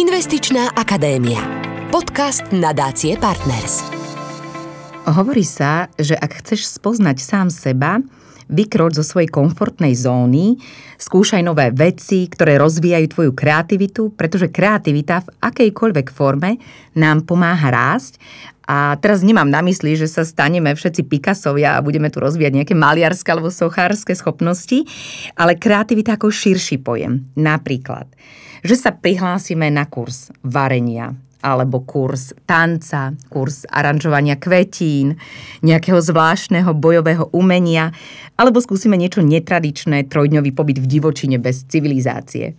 Investičná 0.00 0.72
akadémia. 0.72 1.44
Podcast 1.92 2.48
nadácie 2.56 3.20
Partners. 3.20 3.84
Hovorí 5.04 5.44
sa, 5.44 5.92
že 6.00 6.16
ak 6.16 6.40
chceš 6.40 6.72
spoznať 6.80 7.20
sám 7.20 7.52
seba, 7.52 8.00
vykroč 8.50 8.98
zo 8.98 9.04
svojej 9.06 9.30
komfortnej 9.30 9.94
zóny, 9.94 10.58
skúšaj 10.98 11.40
nové 11.46 11.70
veci, 11.70 12.26
ktoré 12.26 12.58
rozvíjajú 12.58 13.06
tvoju 13.06 13.32
kreativitu, 13.32 14.12
pretože 14.18 14.50
kreativita 14.50 15.22
v 15.24 15.28
akejkoľvek 15.38 16.06
forme 16.10 16.58
nám 16.98 17.24
pomáha 17.24 17.70
rásť 17.70 18.18
a 18.70 18.94
teraz 19.02 19.26
nemám 19.26 19.50
na 19.50 19.66
mysli, 19.66 19.98
že 19.98 20.06
sa 20.06 20.22
staneme 20.22 20.70
všetci 20.70 21.02
Picassovia 21.10 21.74
a 21.74 21.82
budeme 21.82 22.06
tu 22.06 22.22
rozvíjať 22.22 22.62
nejaké 22.62 22.74
maliarské 22.78 23.34
alebo 23.34 23.50
sochárske 23.50 24.14
schopnosti, 24.14 24.86
ale 25.34 25.58
kreativita 25.58 26.14
ako 26.14 26.30
širší 26.30 26.78
pojem. 26.78 27.26
Napríklad, 27.34 28.06
že 28.62 28.78
sa 28.78 28.94
prihlásime 28.94 29.74
na 29.74 29.90
kurz 29.90 30.30
varenia, 30.46 31.18
alebo 31.40 31.80
kurz 31.84 32.36
tanca, 32.44 33.16
kurz 33.32 33.64
aranžovania 33.68 34.36
kvetín, 34.36 35.16
nejakého 35.64 36.00
zvláštneho 36.00 36.72
bojového 36.76 37.32
umenia, 37.32 37.92
alebo 38.36 38.60
skúsime 38.60 38.96
niečo 38.96 39.24
netradičné, 39.24 40.08
trojdňový 40.08 40.52
pobyt 40.52 40.80
v 40.80 40.86
divočine 40.88 41.36
bez 41.40 41.64
civilizácie. 41.68 42.56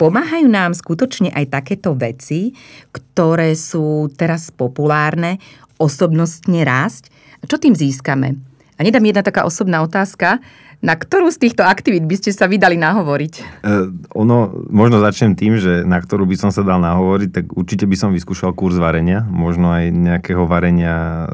Pomáhajú 0.00 0.48
nám 0.48 0.72
skutočne 0.72 1.28
aj 1.28 1.60
takéto 1.60 1.92
veci, 1.92 2.56
ktoré 2.88 3.52
sú 3.52 4.08
teraz 4.16 4.48
populárne, 4.48 5.36
osobnostne 5.76 6.64
rásť. 6.64 7.12
Čo 7.44 7.60
tým 7.60 7.76
získame? 7.76 8.40
A 8.76 8.80
nedám 8.80 9.04
jedna 9.04 9.20
taká 9.20 9.44
osobná 9.44 9.84
otázka. 9.84 10.40
Na 10.80 10.96
ktorú 10.96 11.28
z 11.28 11.44
týchto 11.44 11.60
aktivít 11.60 12.08
by 12.08 12.16
ste 12.16 12.32
sa 12.32 12.48
vydali 12.48 12.80
nahovoriť? 12.80 13.34
Uh, 13.60 13.92
ono, 14.16 14.64
možno 14.72 15.04
začnem 15.04 15.36
tým, 15.36 15.60
že 15.60 15.84
na 15.84 16.00
ktorú 16.00 16.24
by 16.24 16.36
som 16.40 16.48
sa 16.48 16.64
dal 16.64 16.80
nahovoriť, 16.80 17.30
tak 17.36 17.44
určite 17.52 17.84
by 17.84 17.96
som 18.00 18.16
vyskúšal 18.16 18.56
kurz 18.56 18.80
varenia, 18.80 19.20
možno 19.28 19.76
aj 19.76 19.92
nejakého 19.92 20.48
varenia 20.48 20.96
e, 20.96 21.28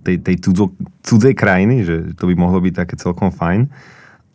tej, 0.00 0.16
tej 0.24 0.36
cudzo, 0.40 0.72
cudzej 1.04 1.36
krajiny, 1.36 1.84
že 1.84 1.96
to 2.16 2.24
by 2.24 2.34
mohlo 2.40 2.56
byť 2.64 2.72
také 2.72 2.94
celkom 2.96 3.28
fajn. 3.28 3.68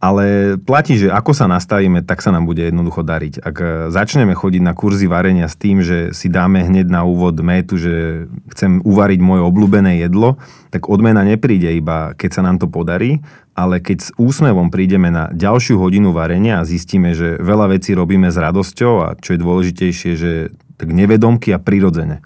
Ale 0.01 0.57
platí, 0.57 0.97
že 0.97 1.13
ako 1.13 1.37
sa 1.37 1.45
nastavíme, 1.45 2.01
tak 2.01 2.25
sa 2.25 2.33
nám 2.33 2.49
bude 2.49 2.65
jednoducho 2.65 3.05
dariť. 3.05 3.37
Ak 3.37 3.55
e, 3.61 3.65
začneme 3.93 4.33
chodiť 4.33 4.65
na 4.65 4.73
kurzy 4.73 5.05
varenia 5.05 5.45
s 5.45 5.53
tým, 5.53 5.85
že 5.85 6.09
si 6.09 6.25
dáme 6.25 6.65
hneď 6.65 6.89
na 6.89 7.05
úvod 7.05 7.37
métu, 7.45 7.77
že 7.77 8.25
chcem 8.49 8.81
uvariť 8.81 9.21
moje 9.21 9.45
obľúbené 9.45 10.01
jedlo, 10.01 10.41
tak 10.73 10.89
odmena 10.89 11.21
nepríde 11.21 11.69
iba, 11.77 12.17
keď 12.17 12.29
sa 12.33 12.41
nám 12.41 12.57
to 12.57 12.65
podarí, 12.65 13.21
ale 13.53 13.77
keď 13.77 13.97
s 14.01 14.09
úsmevom 14.17 14.73
prídeme 14.73 15.13
na 15.13 15.29
ďalšiu 15.29 15.77
hodinu 15.77 16.17
varenia 16.17 16.57
a 16.57 16.65
zistíme, 16.65 17.13
že 17.13 17.37
veľa 17.37 17.77
vecí 17.77 17.93
robíme 17.93 18.33
s 18.33 18.41
radosťou 18.41 18.93
a 19.05 19.07
čo 19.21 19.37
je 19.37 19.43
dôležitejšie, 19.45 20.11
že 20.17 20.49
tak 20.81 20.97
nevedomky 20.97 21.53
a 21.53 21.61
prirodzene. 21.61 22.25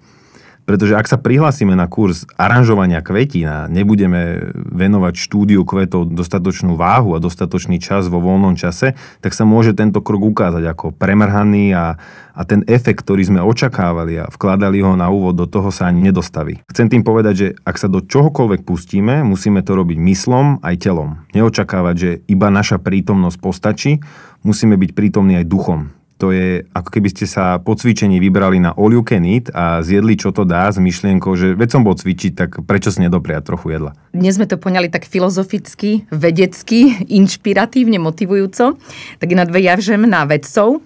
Pretože 0.66 0.98
ak 0.98 1.06
sa 1.06 1.22
prihlásime 1.22 1.78
na 1.78 1.86
kurz 1.86 2.26
aranžovania 2.42 3.06
kvetín 3.06 3.46
a 3.46 3.70
nebudeme 3.70 4.50
venovať 4.54 5.14
štúdiu 5.14 5.62
kvetov 5.62 6.10
dostatočnú 6.10 6.74
váhu 6.74 7.14
a 7.14 7.22
dostatočný 7.22 7.78
čas 7.78 8.10
vo 8.10 8.18
voľnom 8.18 8.58
čase, 8.58 8.98
tak 9.22 9.38
sa 9.38 9.46
môže 9.46 9.78
tento 9.78 10.02
krok 10.02 10.26
ukázať 10.26 10.66
ako 10.66 10.98
premrhaný 10.98 11.70
a, 11.78 12.02
a 12.34 12.42
ten 12.50 12.66
efekt, 12.66 13.06
ktorý 13.06 13.30
sme 13.30 13.46
očakávali 13.46 14.26
a 14.26 14.30
vkladali 14.34 14.82
ho 14.82 14.98
na 14.98 15.14
úvod, 15.14 15.38
do 15.38 15.46
toho 15.46 15.70
sa 15.70 15.86
ani 15.94 16.10
nedostaví. 16.10 16.66
Chcem 16.66 16.90
tým 16.90 17.06
povedať, 17.06 17.34
že 17.38 17.48
ak 17.62 17.78
sa 17.78 17.86
do 17.86 18.02
čohokoľvek 18.02 18.66
pustíme, 18.66 19.22
musíme 19.22 19.62
to 19.62 19.78
robiť 19.78 20.02
myslom 20.02 20.66
aj 20.66 20.76
telom. 20.82 21.22
Neočakávať, 21.38 21.96
že 21.96 22.12
iba 22.26 22.50
naša 22.50 22.82
prítomnosť 22.82 23.38
postačí, 23.38 24.02
musíme 24.42 24.82
byť 24.82 24.98
prítomní 24.98 25.38
aj 25.38 25.46
duchom 25.46 25.94
to 26.16 26.32
je 26.32 26.64
ako 26.72 26.90
keby 26.96 27.12
ste 27.12 27.28
sa 27.28 27.60
po 27.60 27.76
cvičení 27.76 28.24
vybrali 28.24 28.64
na 28.64 28.72
all 28.80 28.92
you 28.92 29.04
can 29.04 29.28
eat 29.28 29.52
a 29.52 29.84
zjedli 29.84 30.16
čo 30.16 30.32
to 30.32 30.48
dá 30.48 30.72
s 30.72 30.80
myšlienkou, 30.80 31.36
že 31.36 31.60
veď 31.60 31.70
som 31.76 31.84
bol 31.84 31.96
cvičiť, 31.96 32.32
tak 32.32 32.50
prečo 32.64 32.88
si 32.92 33.04
nedopriať 33.04 33.44
trochu 33.44 33.76
jedla? 33.76 33.92
Dnes 34.16 34.40
sme 34.40 34.48
to 34.48 34.56
poňali 34.56 34.88
tak 34.88 35.04
filozoficky, 35.04 36.08
vedecky, 36.08 37.04
inšpiratívne, 37.12 38.00
motivujúco. 38.00 38.80
Tak 39.20 39.30
nadviažem 39.30 40.08
na 40.08 40.24
vedcov. 40.24 40.80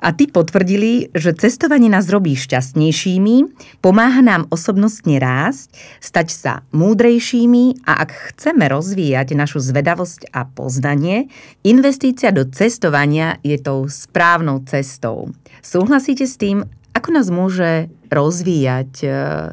A 0.00 0.16
tí 0.16 0.24
potvrdili, 0.32 1.12
že 1.12 1.36
cestovanie 1.36 1.92
nás 1.92 2.08
robí 2.08 2.32
šťastnejšími, 2.32 3.36
pomáha 3.84 4.24
nám 4.24 4.48
osobnostne 4.48 5.20
rásť, 5.20 5.76
stať 6.00 6.28
sa 6.32 6.52
múdrejšími 6.72 7.84
a 7.84 8.08
ak 8.08 8.32
chceme 8.32 8.64
rozvíjať 8.64 9.36
našu 9.36 9.60
zvedavosť 9.60 10.32
a 10.32 10.48
poznanie, 10.48 11.28
investícia 11.68 12.32
do 12.32 12.48
cestovania 12.48 13.36
je 13.44 13.60
tou 13.60 13.84
správnou 13.92 14.64
cestou. 14.64 15.36
Súhlasíte 15.60 16.24
s 16.24 16.40
tým, 16.40 16.64
ako 16.96 17.08
nás 17.12 17.28
môže 17.28 17.92
rozvíjať 18.08 18.92
e, 19.04 19.08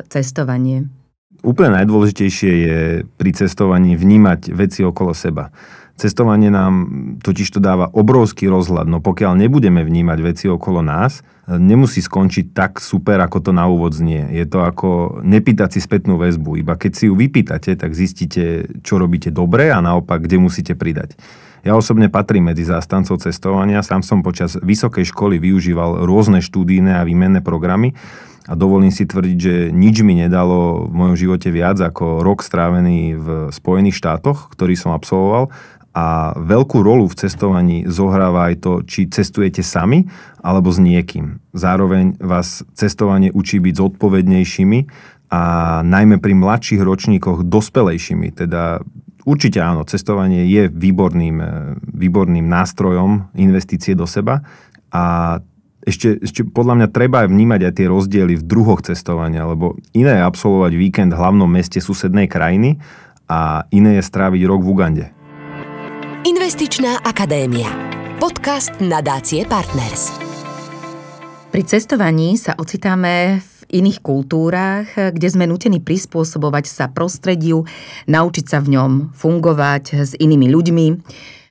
cestovanie? 0.08 0.88
Úplne 1.46 1.84
najdôležitejšie 1.84 2.51
je 2.51 2.80
pri 3.06 3.32
cestovaní 3.36 3.94
vnímať 3.94 4.51
veci 4.51 4.82
okolo 4.82 5.13
seba. 5.13 5.54
Cestovanie 5.98 6.54
nám 6.54 6.74
totiž 7.25 7.58
to 7.58 7.60
dáva 7.60 7.89
obrovský 7.89 8.46
rozhľad, 8.46 8.86
no 8.86 9.01
pokiaľ 9.01 9.34
nebudeme 9.34 9.82
vnímať 9.82 10.20
veci 10.22 10.46
okolo 10.46 10.86
nás, 10.86 11.25
nemusí 11.50 12.06
skončiť 12.06 12.54
tak 12.54 12.77
super, 12.77 13.18
ako 13.18 13.50
to 13.50 13.51
na 13.56 13.66
úvod 13.66 13.98
znie. 13.98 14.30
Je 14.30 14.46
to 14.46 14.62
ako 14.62 15.20
nepýtať 15.25 15.74
si 15.74 15.80
spätnú 15.82 16.22
väzbu. 16.22 16.62
Iba 16.62 16.77
keď 16.77 16.92
si 16.94 17.04
ju 17.10 17.18
vypýtate, 17.18 17.74
tak 17.74 17.98
zistíte, 17.98 18.70
čo 18.86 19.01
robíte 19.01 19.34
dobre 19.34 19.74
a 19.74 19.82
naopak, 19.82 20.22
kde 20.22 20.38
musíte 20.38 20.77
pridať. 20.77 21.18
Ja 21.66 21.74
osobne 21.74 22.13
patrím 22.13 22.54
medzi 22.54 22.62
zástancov 22.62 23.18
cestovania, 23.18 23.82
sám 23.82 24.06
som 24.06 24.22
počas 24.22 24.54
vysokej 24.62 25.10
školy 25.10 25.42
využíval 25.42 26.06
rôzne 26.06 26.46
štúdijné 26.46 27.01
a 27.01 27.08
výmenné 27.10 27.42
programy 27.42 27.98
a 28.48 28.56
dovolím 28.56 28.96
si 28.96 29.04
tvrdiť, 29.04 29.38
že 29.38 29.56
nič 29.75 30.00
mi 30.08 30.16
nedalo 30.16 30.88
v 30.88 30.94
mojom 30.96 31.16
živote 31.20 31.51
viac 31.51 31.75
ako 31.84 32.24
rok 32.24 32.39
strávený 32.39 33.20
v 33.20 33.27
Spojených 33.51 34.00
štátoch, 34.00 34.48
ktorý 34.56 34.80
som 34.80 34.96
absolvoval 34.96 35.51
a 35.98 36.30
veľkú 36.38 36.86
rolu 36.86 37.10
v 37.10 37.18
cestovaní 37.25 37.89
zohráva 37.89 38.54
aj 38.54 38.56
to, 38.62 38.74
či 38.86 39.10
cestujete 39.10 39.66
sami 39.66 40.06
alebo 40.46 40.70
s 40.70 40.77
niekým. 40.77 41.42
Zároveň 41.58 42.22
vás 42.22 42.62
cestovanie 42.77 43.34
učí 43.34 43.58
byť 43.58 43.74
zodpovednejšími 43.74 44.80
a 45.34 45.42
najmä 45.82 46.22
pri 46.22 46.38
mladších 46.38 46.86
ročníkoch 46.86 47.50
dospelejšími. 47.50 48.30
Teda 48.30 48.77
určite 49.25 49.58
áno, 49.58 49.89
cestovanie 49.89 50.46
je 50.46 50.70
výborným, 50.70 51.42
výborným 51.82 52.46
nástrojom 52.46 53.34
investície 53.34 53.98
do 53.98 54.06
seba 54.06 54.46
a 54.94 55.38
ešte, 55.82 56.22
ešte 56.22 56.46
podľa 56.46 56.84
mňa 56.84 56.88
treba 56.94 57.25
vnímať 57.25 57.62
aj 57.63 57.74
tie 57.74 57.88
rozdiely 57.89 58.38
v 58.38 58.46
druhoch 58.46 58.86
cestovania, 58.86 59.50
lebo 59.50 59.82
iné 59.98 60.20
je 60.20 60.27
absolvovať 60.30 60.72
víkend 60.77 61.16
v 61.16 61.20
hlavnom 61.25 61.50
meste 61.50 61.82
susednej 61.82 62.30
krajiny 62.30 62.77
a 63.25 63.66
iné 63.74 63.98
je 63.98 64.04
stráviť 64.06 64.46
rok 64.46 64.62
v 64.62 64.70
Ugande. 64.70 65.16
Investičná 66.25 67.05
akadémia. 67.05 67.69
Podcast 68.17 68.74
nadácie 68.81 69.45
Partners. 69.45 70.09
Pri 71.53 71.62
cestovaní 71.62 72.41
sa 72.41 72.57
ocitáme 72.57 73.38
v 73.38 73.51
iných 73.69 74.01
kultúrach, 74.01 74.89
kde 74.97 75.27
sme 75.29 75.45
nutení 75.45 75.77
prispôsobovať 75.77 76.65
sa 76.65 76.89
prostrediu, 76.89 77.69
naučiť 78.09 78.45
sa 78.50 78.57
v 78.65 78.74
ňom 78.74 79.13
fungovať 79.13 79.83
s 80.09 80.12
inými 80.17 80.50
ľuďmi. 80.50 80.86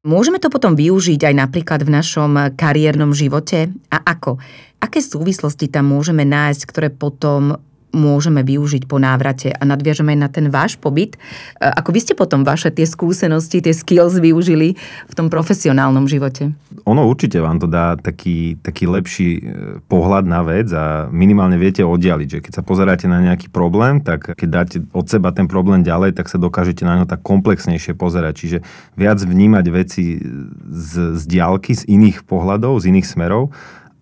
Môžeme 0.02 0.42
to 0.42 0.50
potom 0.50 0.74
využiť 0.74 1.30
aj 1.30 1.34
napríklad 1.46 1.86
v 1.86 1.94
našom 2.02 2.58
kariérnom 2.58 3.14
živote? 3.14 3.70
A 3.94 4.02
ako? 4.02 4.42
Aké 4.82 4.98
súvislosti 4.98 5.70
tam 5.70 5.94
môžeme 5.94 6.26
nájsť, 6.26 6.62
ktoré 6.66 6.88
potom 6.90 7.62
môžeme 7.94 8.42
využiť 8.42 8.84
po 8.90 8.98
návrate 8.98 9.54
a 9.54 9.62
nadviažeme 9.62 10.12
na 10.18 10.26
ten 10.26 10.50
váš 10.50 10.76
pobyt. 10.76 11.14
E, 11.14 11.66
ako 11.66 11.90
vy 11.94 12.00
ste 12.02 12.14
potom 12.18 12.42
vaše 12.42 12.70
tie 12.70 12.84
skúsenosti, 12.84 13.62
tie 13.62 13.74
skills 13.74 14.18
využili 14.18 14.74
v 15.06 15.14
tom 15.14 15.30
profesionálnom 15.30 16.10
živote? 16.10 16.52
Ono 16.86 17.02
určite 17.06 17.38
vám 17.38 17.62
to 17.62 17.68
dá 17.70 17.96
taký, 17.96 18.58
taký 18.60 18.90
lepší 18.90 19.28
e, 19.38 19.40
pohľad 19.86 20.24
na 20.26 20.40
vec 20.42 20.68
a 20.74 21.08
minimálne 21.08 21.56
viete 21.56 21.86
oddialiť, 21.86 22.28
že 22.28 22.42
keď 22.42 22.52
sa 22.52 22.62
pozeráte 22.62 23.06
na 23.06 23.22
nejaký 23.22 23.48
problém, 23.48 24.02
tak 24.02 24.36
keď 24.36 24.48
dáte 24.48 24.76
od 24.92 25.06
seba 25.08 25.32
ten 25.32 25.46
problém 25.46 25.86
ďalej, 25.86 26.14
tak 26.18 26.28
sa 26.28 26.36
dokážete 26.36 26.84
na 26.84 27.02
ňo 27.02 27.06
tak 27.08 27.22
komplexnejšie 27.24 27.96
pozerať. 27.96 28.34
Čiže 28.36 28.58
viac 28.94 29.18
vnímať 29.18 29.64
veci 29.72 30.20
z, 30.68 31.16
z 31.16 31.22
diálky, 31.24 31.72
z 31.72 31.88
iných 31.88 32.28
pohľadov, 32.28 32.82
z 32.82 32.92
iných 32.92 33.06
smerov 33.08 33.50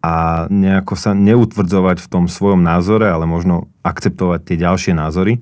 a 0.04 0.44
nejako 0.52 1.00
sa 1.00 1.16
neutvrdzovať 1.16 2.04
v 2.04 2.10
tom 2.12 2.24
svojom 2.28 2.60
názore, 2.60 3.08
ale 3.08 3.24
možno 3.24 3.72
akceptovať 3.80 4.40
tie 4.44 4.56
ďalšie 4.60 4.92
názory. 4.92 5.40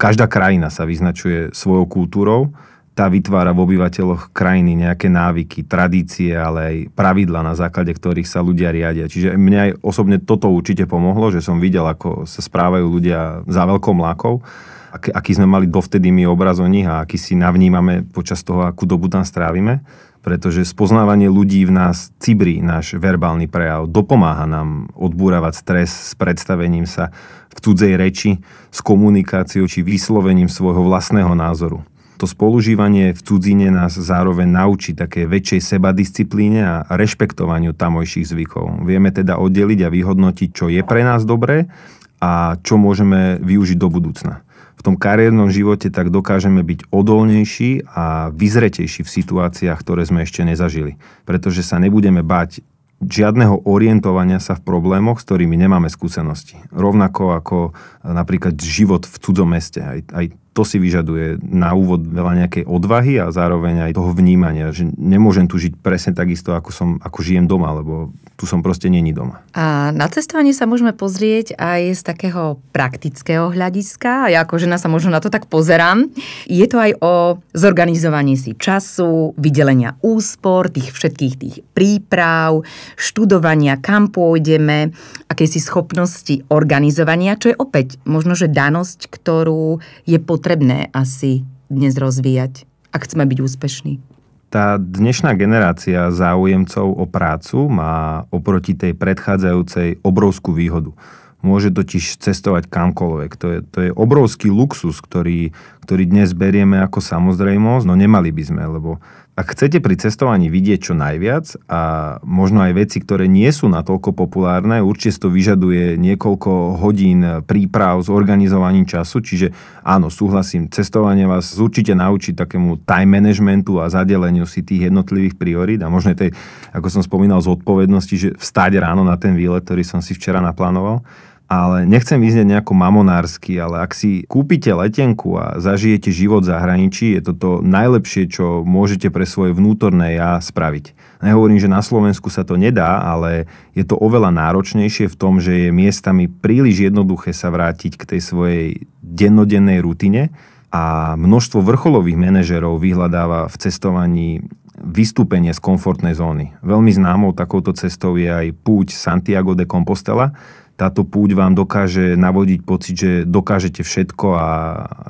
Každá 0.00 0.24
krajina 0.24 0.72
sa 0.72 0.88
vyznačuje 0.88 1.52
svojou 1.52 1.84
kultúrou, 1.84 2.56
tá 2.96 3.06
vytvára 3.06 3.54
v 3.54 3.62
obyvateľoch 3.62 4.34
krajiny 4.34 4.74
nejaké 4.74 5.06
návyky, 5.06 5.62
tradície, 5.68 6.34
ale 6.34 6.58
aj 6.58 6.76
pravidla, 6.98 7.46
na 7.46 7.54
základe 7.54 7.94
ktorých 7.94 8.26
sa 8.26 8.42
ľudia 8.42 8.74
riadia. 8.74 9.06
Čiže 9.06 9.38
mne 9.38 9.58
aj 9.70 9.70
osobne 9.84 10.18
toto 10.18 10.50
určite 10.50 10.88
pomohlo, 10.88 11.30
že 11.30 11.38
som 11.38 11.62
videl, 11.62 11.86
ako 11.86 12.26
sa 12.26 12.42
správajú 12.42 12.90
ľudia 12.90 13.46
za 13.46 13.62
veľkou 13.68 13.94
mlákou, 13.94 14.42
aký 14.90 15.30
sme 15.36 15.46
mali 15.46 15.70
dovtedy 15.70 16.10
my 16.10 16.26
obraz 16.26 16.58
o 16.58 16.66
nich 16.66 16.88
a 16.88 17.04
aký 17.04 17.20
si 17.20 17.38
navnímame 17.38 18.08
počas 18.08 18.42
toho, 18.42 18.66
akú 18.66 18.88
dobu 18.88 19.06
tam 19.06 19.22
strávime 19.22 19.84
pretože 20.28 20.68
spoznávanie 20.68 21.32
ľudí 21.32 21.64
v 21.64 21.72
nás 21.72 22.12
cibrí 22.20 22.60
náš 22.60 23.00
verbálny 23.00 23.48
prejav, 23.48 23.88
dopomáha 23.88 24.44
nám 24.44 24.92
odbúravať 24.92 25.56
stres 25.56 25.88
s 25.88 26.12
predstavením 26.20 26.84
sa 26.84 27.16
v 27.48 27.58
cudzej 27.64 27.96
reči, 27.96 28.36
s 28.68 28.84
komunikáciou 28.84 29.64
či 29.64 29.80
vyslovením 29.80 30.52
svojho 30.52 30.84
vlastného 30.84 31.32
názoru. 31.32 31.80
To 32.20 32.28
spolužívanie 32.28 33.16
v 33.16 33.20
cudzine 33.24 33.72
nás 33.72 33.96
zároveň 33.96 34.52
naučí 34.52 34.92
také 34.92 35.24
väčšej 35.24 35.64
sebadisciplíne 35.64 36.60
a 36.60 36.76
rešpektovaniu 36.92 37.72
tamojších 37.72 38.28
zvykov. 38.28 38.84
Vieme 38.84 39.08
teda 39.08 39.40
oddeliť 39.40 39.80
a 39.88 39.88
vyhodnotiť, 39.88 40.48
čo 40.52 40.68
je 40.68 40.84
pre 40.84 41.08
nás 41.08 41.24
dobré 41.24 41.72
a 42.20 42.60
čo 42.60 42.76
môžeme 42.76 43.40
využiť 43.40 43.80
do 43.80 43.88
budúcna 43.88 44.44
v 44.78 44.82
tom 44.86 44.94
kariérnom 44.94 45.50
živote 45.50 45.90
tak 45.90 46.14
dokážeme 46.14 46.62
byť 46.62 46.94
odolnejší 46.94 47.90
a 47.90 48.30
vyzretejší 48.30 49.02
v 49.02 49.10
situáciách, 49.10 49.78
ktoré 49.82 50.06
sme 50.06 50.22
ešte 50.22 50.46
nezažili. 50.46 50.94
Pretože 51.26 51.66
sa 51.66 51.82
nebudeme 51.82 52.22
bať 52.22 52.62
žiadneho 52.98 53.62
orientovania 53.62 54.42
sa 54.42 54.58
v 54.58 54.66
problémoch, 54.66 55.22
s 55.22 55.26
ktorými 55.26 55.54
nemáme 55.54 55.86
skúsenosti. 55.86 56.58
Rovnako 56.74 57.38
ako 57.38 57.58
napríklad 58.02 58.58
život 58.58 59.06
v 59.06 59.16
cudzom 59.22 59.54
meste. 59.54 59.78
Aj, 59.82 60.02
aj 60.02 60.34
to 60.50 60.66
si 60.66 60.82
vyžaduje 60.82 61.38
na 61.38 61.70
úvod 61.78 62.02
veľa 62.02 62.46
nejakej 62.46 62.66
odvahy 62.66 63.22
a 63.22 63.30
zároveň 63.30 63.86
aj 63.90 63.92
toho 63.94 64.10
vnímania, 64.10 64.74
že 64.74 64.90
nemôžem 64.98 65.46
tu 65.46 65.54
žiť 65.62 65.78
presne 65.78 66.10
takisto, 66.10 66.58
ako, 66.58 66.70
som, 66.74 66.88
ako 66.98 67.18
žijem 67.22 67.46
doma, 67.46 67.70
lebo 67.78 68.10
tu 68.38 68.46
som 68.46 68.62
proste 68.62 68.86
není 68.86 69.10
doma. 69.10 69.42
A 69.50 69.90
na 69.90 70.06
cestovanie 70.06 70.54
sa 70.54 70.70
môžeme 70.70 70.94
pozrieť 70.94 71.58
aj 71.58 71.98
z 71.98 72.02
takého 72.06 72.62
praktického 72.70 73.50
hľadiska. 73.50 74.30
Ja 74.30 74.46
ako 74.46 74.62
žena 74.62 74.78
sa 74.78 74.86
možno 74.86 75.10
na 75.10 75.18
to 75.18 75.26
tak 75.26 75.50
pozerám. 75.50 76.06
Je 76.46 76.62
to 76.70 76.78
aj 76.78 76.94
o 77.02 77.42
zorganizovaní 77.50 78.38
si 78.38 78.54
času, 78.54 79.34
vydelenia 79.34 79.98
úspor, 80.06 80.70
tých 80.70 80.94
všetkých 80.94 81.34
tých 81.34 81.56
príprav, 81.74 82.62
študovania, 82.94 83.82
kam 83.82 84.14
pôjdeme, 84.14 84.94
akési 85.26 85.58
schopnosti 85.58 86.46
organizovania, 86.46 87.34
čo 87.34 87.50
je 87.50 87.58
opäť 87.58 87.98
možno, 88.06 88.38
že 88.38 88.46
danosť, 88.46 89.10
ktorú 89.10 89.82
je 90.06 90.18
potrebné 90.22 90.94
asi 90.94 91.42
dnes 91.66 91.98
rozvíjať, 91.98 92.70
ak 92.94 93.02
chceme 93.02 93.26
byť 93.26 93.38
úspešní? 93.42 94.17
Tá 94.48 94.80
dnešná 94.80 95.36
generácia 95.36 96.08
záujemcov 96.08 96.88
o 96.96 97.04
prácu 97.04 97.68
má 97.68 98.24
oproti 98.32 98.72
tej 98.72 98.96
predchádzajúcej 98.96 100.00
obrovskú 100.00 100.56
výhodu. 100.56 100.96
Môže 101.44 101.68
totiž 101.68 102.16
cestovať 102.16 102.64
kamkoľvek. 102.72 103.30
To 103.36 103.46
je, 103.52 103.58
to 103.60 103.78
je 103.84 103.90
obrovský 103.92 104.48
luxus, 104.48 105.04
ktorý, 105.04 105.52
ktorý 105.84 106.08
dnes 106.08 106.32
berieme 106.32 106.80
ako 106.80 106.98
samozrejmosť, 107.04 107.84
no 107.84 107.92
nemali 107.92 108.32
by 108.32 108.42
sme, 108.48 108.64
lebo 108.64 109.04
ak 109.38 109.54
chcete 109.54 109.78
pri 109.78 109.94
cestovaní 109.94 110.50
vidieť 110.50 110.90
čo 110.90 110.94
najviac 110.98 111.70
a 111.70 111.80
možno 112.26 112.66
aj 112.66 112.74
veci, 112.74 112.98
ktoré 112.98 113.30
nie 113.30 113.46
sú 113.54 113.70
natoľko 113.70 114.10
populárne, 114.10 114.82
určite 114.82 115.22
to 115.22 115.30
vyžaduje 115.30 115.94
niekoľko 115.94 116.82
hodín 116.82 117.46
príprav 117.46 118.02
s 118.02 118.10
organizovaním 118.10 118.82
času, 118.82 119.22
čiže 119.22 119.54
áno, 119.86 120.10
súhlasím, 120.10 120.66
cestovanie 120.66 121.30
vás 121.30 121.54
určite 121.54 121.94
naučí 121.94 122.34
takému 122.34 122.82
time 122.82 123.22
managementu 123.22 123.78
a 123.78 123.86
zadeleniu 123.86 124.42
si 124.42 124.66
tých 124.66 124.90
jednotlivých 124.90 125.38
priorít 125.38 125.86
a 125.86 125.92
možno 125.92 126.18
tej, 126.18 126.34
ako 126.74 126.90
som 126.90 127.02
spomínal, 127.06 127.38
zodpovednosti, 127.38 128.14
že 128.18 128.28
vstať 128.34 128.82
ráno 128.82 129.06
na 129.06 129.14
ten 129.14 129.38
výlet, 129.38 129.62
ktorý 129.62 129.86
som 129.86 130.02
si 130.02 130.18
včera 130.18 130.42
naplánoval 130.42 131.06
ale 131.48 131.88
nechcem 131.88 132.20
vyznieť 132.20 132.44
nejako 132.44 132.76
mamonársky, 132.76 133.56
ale 133.56 133.80
ak 133.80 133.96
si 133.96 134.28
kúpite 134.28 134.68
letenku 134.68 135.40
a 135.40 135.56
zažijete 135.56 136.12
život 136.12 136.44
v 136.44 136.52
zahraničí, 136.52 137.16
je 137.16 137.22
to 137.24 137.32
to 137.32 137.50
najlepšie, 137.64 138.28
čo 138.28 138.60
môžete 138.68 139.08
pre 139.08 139.24
svoje 139.24 139.56
vnútorné 139.56 140.20
ja 140.20 140.36
spraviť. 140.36 140.92
Nehovorím, 141.24 141.56
že 141.56 141.72
na 141.72 141.80
Slovensku 141.80 142.28
sa 142.28 142.44
to 142.44 142.60
nedá, 142.60 143.00
ale 143.00 143.48
je 143.72 143.82
to 143.82 143.96
oveľa 143.96 144.28
náročnejšie 144.28 145.08
v 145.08 145.16
tom, 145.16 145.40
že 145.40 145.66
je 145.66 145.68
miestami 145.72 146.28
príliš 146.28 146.92
jednoduché 146.92 147.32
sa 147.32 147.48
vrátiť 147.48 147.96
k 147.96 148.04
tej 148.04 148.20
svojej 148.20 148.66
dennodennej 149.00 149.80
rutine 149.80 150.28
a 150.68 151.16
množstvo 151.16 151.64
vrcholových 151.64 152.20
manažerov 152.20 152.76
vyhľadáva 152.76 153.48
v 153.48 153.56
cestovaní 153.56 154.44
vystúpenie 154.78 155.50
z 155.56 155.64
komfortnej 155.64 156.12
zóny. 156.12 156.54
Veľmi 156.60 156.92
známou 156.92 157.32
takouto 157.32 157.72
cestou 157.72 158.14
je 158.20 158.28
aj 158.28 158.52
púť 158.62 158.94
Santiago 158.94 159.56
de 159.56 159.66
Compostela, 159.66 160.36
táto 160.78 161.02
púť 161.02 161.34
vám 161.34 161.58
dokáže 161.58 162.14
navodiť 162.14 162.60
pocit, 162.62 162.94
že 162.94 163.12
dokážete 163.26 163.82
všetko 163.82 164.26
a 164.38 164.48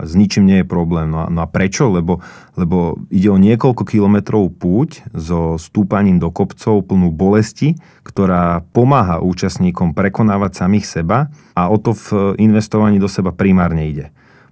s 0.00 0.16
ničím 0.16 0.48
nie 0.48 0.64
je 0.64 0.66
problém. 0.66 1.12
No 1.12 1.22
a, 1.22 1.26
no 1.28 1.44
a 1.44 1.46
prečo? 1.46 1.92
Lebo, 1.92 2.24
lebo 2.56 2.96
ide 3.12 3.28
o 3.28 3.36
niekoľko 3.36 3.84
kilometrov 3.84 4.48
púť 4.56 5.04
so 5.12 5.60
stúpaním 5.60 6.16
do 6.16 6.32
kopcov 6.32 6.88
plnú 6.88 7.12
bolesti, 7.12 7.76
ktorá 8.00 8.64
pomáha 8.72 9.20
účastníkom 9.20 9.92
prekonávať 9.92 10.56
samých 10.56 10.88
seba 10.88 11.28
a 11.52 11.68
o 11.68 11.76
to 11.76 11.92
v 11.92 12.40
investovaní 12.40 12.96
do 12.96 13.06
seba 13.06 13.36
primárne 13.36 13.84
ide. 13.84 14.06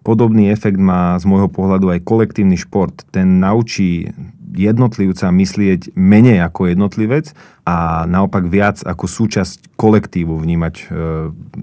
Podobný 0.05 0.53
efekt 0.53 0.79
má 0.79 1.19
z 1.19 1.25
môjho 1.27 1.51
pohľadu 1.51 1.91
aj 1.97 2.07
kolektívny 2.07 2.55
šport. 2.55 3.09
Ten 3.11 3.43
naučí 3.43 4.13
jednotlivca 4.59 5.31
myslieť 5.31 5.95
menej 5.95 6.43
ako 6.43 6.75
jednotlivec 6.75 7.33
a 7.63 8.05
naopak 8.05 8.51
viac 8.51 8.83
ako 8.83 9.07
súčasť 9.07 9.79
kolektívu 9.79 10.35
vnímať 10.35 10.75
e, 10.77 10.85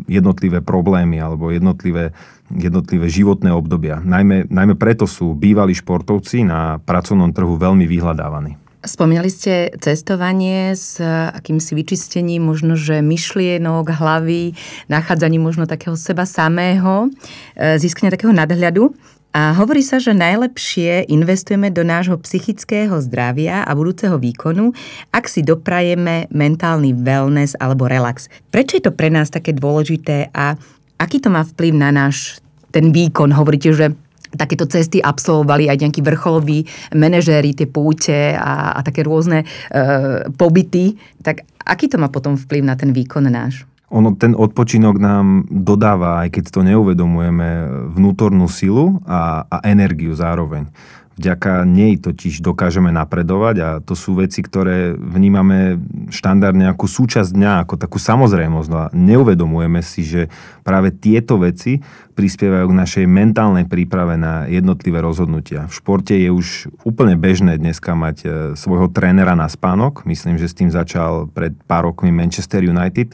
jednotlivé 0.08 0.63
problémy 0.63 1.19
alebo 1.19 1.51
jednotlivé, 1.51 2.15
jednotlivé 2.53 3.12
životné 3.12 3.51
obdobia. 3.51 3.99
Najmä, 3.99 4.47
najmä 4.47 4.75
preto 4.79 5.03
sú 5.06 5.36
bývalí 5.36 5.75
športovci 5.75 6.47
na 6.47 6.79
pracovnom 6.82 7.36
trhu 7.36 7.60
veľmi 7.60 7.84
vyhľadávaní. 7.84 8.62
Spomínali 8.84 9.32
ste 9.32 9.72
cestovanie 9.80 10.76
s 10.76 11.00
akýmsi 11.32 11.72
vyčistením 11.72 12.43
možno, 12.43 12.76
že 12.76 13.00
myšlienok, 13.00 13.88
hlavy, 13.96 14.60
nachádzaním 14.91 15.39
možno 15.39 15.63
takého 15.63 15.96
seba 15.96 16.28
samého, 16.28 17.08
e, 17.56 17.80
získania 17.80 18.12
takého 18.12 18.36
nadhľadu. 18.36 18.91
A 19.34 19.56
hovorí 19.56 19.82
sa, 19.82 20.04
že 20.04 20.12
najlepšie 20.12 21.10
investujeme 21.10 21.72
do 21.72 21.82
nášho 21.82 22.19
psychického 22.22 23.00
zdravia 23.02 23.63
a 23.63 23.72
budúceho 23.72 24.19
výkonu, 24.19 24.76
ak 25.10 25.32
si 25.32 25.41
doprajeme 25.41 26.28
mentálny 26.30 26.91
wellness 26.93 27.58
alebo 27.58 27.89
relax. 27.89 28.30
Prečo 28.52 28.78
je 28.78 28.84
to 28.86 28.93
pre 28.93 29.08
nás 29.10 29.32
také 29.32 29.56
dôležité 29.56 30.30
a 30.36 30.60
aký 31.00 31.24
to 31.24 31.32
má 31.32 31.41
vplyv 31.48 31.74
na 31.74 31.89
náš 31.89 32.43
ten 32.69 32.91
výkon? 32.93 33.34
Hovoríte, 33.34 33.74
že 33.74 33.98
takéto 34.34 34.65
cesty 34.65 35.00
absolvovali 35.00 35.69
aj 35.69 35.78
nejakí 35.84 36.02
vrcholoví 36.02 36.65
manažéri, 36.93 37.54
tie 37.54 37.69
púte 37.69 38.34
a, 38.34 38.78
a 38.78 38.80
také 38.82 39.06
rôzne 39.06 39.43
e, 39.43 39.46
pobyty. 40.34 40.98
Tak 41.22 41.46
aký 41.63 41.88
to 41.88 42.02
má 42.02 42.10
potom 42.10 42.36
vplyv 42.36 42.63
na 42.65 42.76
ten 42.76 42.91
výkon 42.91 43.30
náš? 43.30 43.65
ono, 43.93 44.17
ten 44.17 44.34
odpočinok 44.34 44.98
nám 44.98 45.46
dodáva, 45.54 46.26
aj 46.26 46.34
keď 46.34 46.43
to 46.50 46.62
neuvedomujeme, 46.65 47.50
vnútornú 47.93 48.50
silu 48.50 49.06
a, 49.06 49.46
a 49.46 49.58
energiu 49.69 50.17
zároveň. 50.17 50.65
Vďaka 51.13 51.62
nej 51.69 52.02
totiž 52.02 52.41
dokážeme 52.41 52.89
napredovať 52.89 53.56
a 53.62 53.69
to 53.86 53.93
sú 53.93 54.17
veci, 54.17 54.41
ktoré 54.41 54.97
vnímame 54.97 55.78
štandardne 56.10 56.65
ako 56.73 56.89
súčasť 56.89 57.30
dňa, 57.30 57.54
ako 57.62 57.78
takú 57.78 58.02
samozrejmosť. 58.02 58.69
No 58.73 58.78
a 58.82 58.88
neuvedomujeme 58.89 59.86
si, 59.86 60.02
že 60.02 60.34
práve 60.65 60.89
tieto 60.89 61.38
veci 61.38 61.86
prispievajú 62.17 62.65
k 62.65 62.80
našej 62.82 63.06
mentálnej 63.06 63.69
príprave 63.69 64.17
na 64.17 64.49
jednotlivé 64.49 65.06
rozhodnutia. 65.06 65.69
V 65.69 65.78
športe 65.78 66.17
je 66.17 66.34
už 66.34 66.73
úplne 66.82 67.13
bežné 67.13 67.62
dneska 67.62 67.93
mať 67.93 68.17
e, 68.21 68.28
svojho 68.58 68.89
trénera 68.89 69.38
na 69.38 69.45
spánok. 69.45 70.06
Myslím, 70.10 70.41
že 70.41 70.49
s 70.49 70.58
tým 70.58 70.73
začal 70.73 71.30
pred 71.30 71.54
pár 71.69 71.89
rokmi 71.89 72.10
Manchester 72.10 72.65
United 72.65 73.13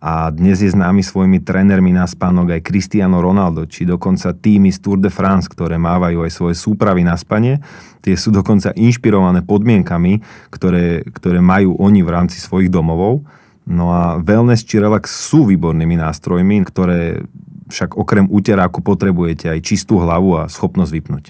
a 0.00 0.28
dnes 0.28 0.60
je 0.60 0.70
známy 0.70 1.00
svojimi 1.00 1.40
trénermi 1.40 1.90
na 1.92 2.04
spánok 2.04 2.56
aj 2.58 2.66
Cristiano 2.66 3.24
Ronaldo, 3.24 3.64
či 3.64 3.88
dokonca 3.88 4.36
týmy 4.36 4.68
z 4.70 4.78
Tour 4.84 4.98
de 5.00 5.08
France, 5.08 5.48
ktoré 5.48 5.80
mávajú 5.80 6.22
aj 6.22 6.32
svoje 6.32 6.54
súpravy 6.54 7.02
na 7.02 7.16
spanie. 7.16 7.64
Tie 8.04 8.14
sú 8.14 8.30
dokonca 8.30 8.76
inšpirované 8.76 9.42
podmienkami, 9.42 10.20
ktoré, 10.52 11.02
ktoré 11.08 11.40
majú 11.40 11.74
oni 11.80 12.04
v 12.04 12.12
rámci 12.12 12.38
svojich 12.38 12.68
domovov. 12.68 13.24
No 13.66 13.90
a 13.90 14.22
wellness 14.22 14.62
či 14.62 14.78
relax 14.78 15.10
sú 15.10 15.48
výbornými 15.48 15.98
nástrojmi, 15.98 16.62
ktoré 16.68 17.26
však 17.66 17.98
okrem 17.98 18.30
úteráku 18.30 18.78
potrebujete 18.84 19.50
aj 19.50 19.58
čistú 19.64 19.98
hlavu 19.98 20.38
a 20.38 20.46
schopnosť 20.46 20.92
vypnúť. 20.94 21.24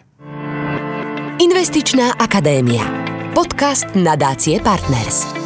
Investičná 1.41 2.17
akadémia. 2.21 2.85
Podcast 3.33 3.89
nadácie 3.97 4.61
Partners 4.61 5.46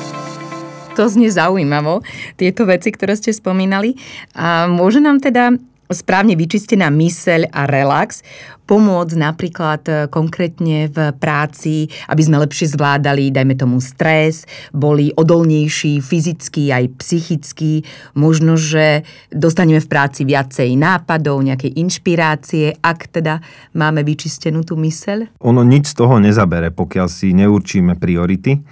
to 0.95 1.09
znie 1.09 1.31
zaujímavo, 1.31 2.03
tieto 2.35 2.67
veci, 2.67 2.91
ktoré 2.91 3.15
ste 3.15 3.31
spomínali. 3.31 3.95
A 4.35 4.67
môže 4.67 4.99
nám 4.99 5.23
teda 5.23 5.55
správne 5.91 6.39
vyčistená 6.39 6.87
myseľ 6.89 7.51
a 7.51 7.67
relax 7.67 8.23
pomôcť 8.71 9.15
napríklad 9.19 9.83
e, 9.91 9.93
konkrétne 10.07 10.87
v 10.87 10.99
práci, 11.19 11.91
aby 12.07 12.23
sme 12.23 12.39
lepšie 12.47 12.79
zvládali, 12.79 13.35
dajme 13.35 13.59
tomu 13.59 13.83
stres, 13.83 14.47
boli 14.71 15.11
odolnejší 15.11 15.99
fyzicky 15.99 16.71
aj 16.71 16.85
psychicky, 17.03 17.83
možno, 18.15 18.55
že 18.55 19.03
dostaneme 19.35 19.83
v 19.83 19.91
práci 19.91 20.23
viacej 20.23 20.79
nápadov, 20.79 21.43
nejakej 21.43 21.75
inšpirácie, 21.75 22.79
ak 22.79 23.11
teda 23.11 23.43
máme 23.75 24.07
vyčistenú 24.07 24.63
tú 24.63 24.79
myseľ? 24.79 25.43
Ono 25.43 25.67
nič 25.67 25.91
z 25.91 25.95
toho 25.99 26.23
nezabere, 26.23 26.71
pokiaľ 26.71 27.11
si 27.11 27.35
neurčíme 27.35 27.99
priority 27.99 28.63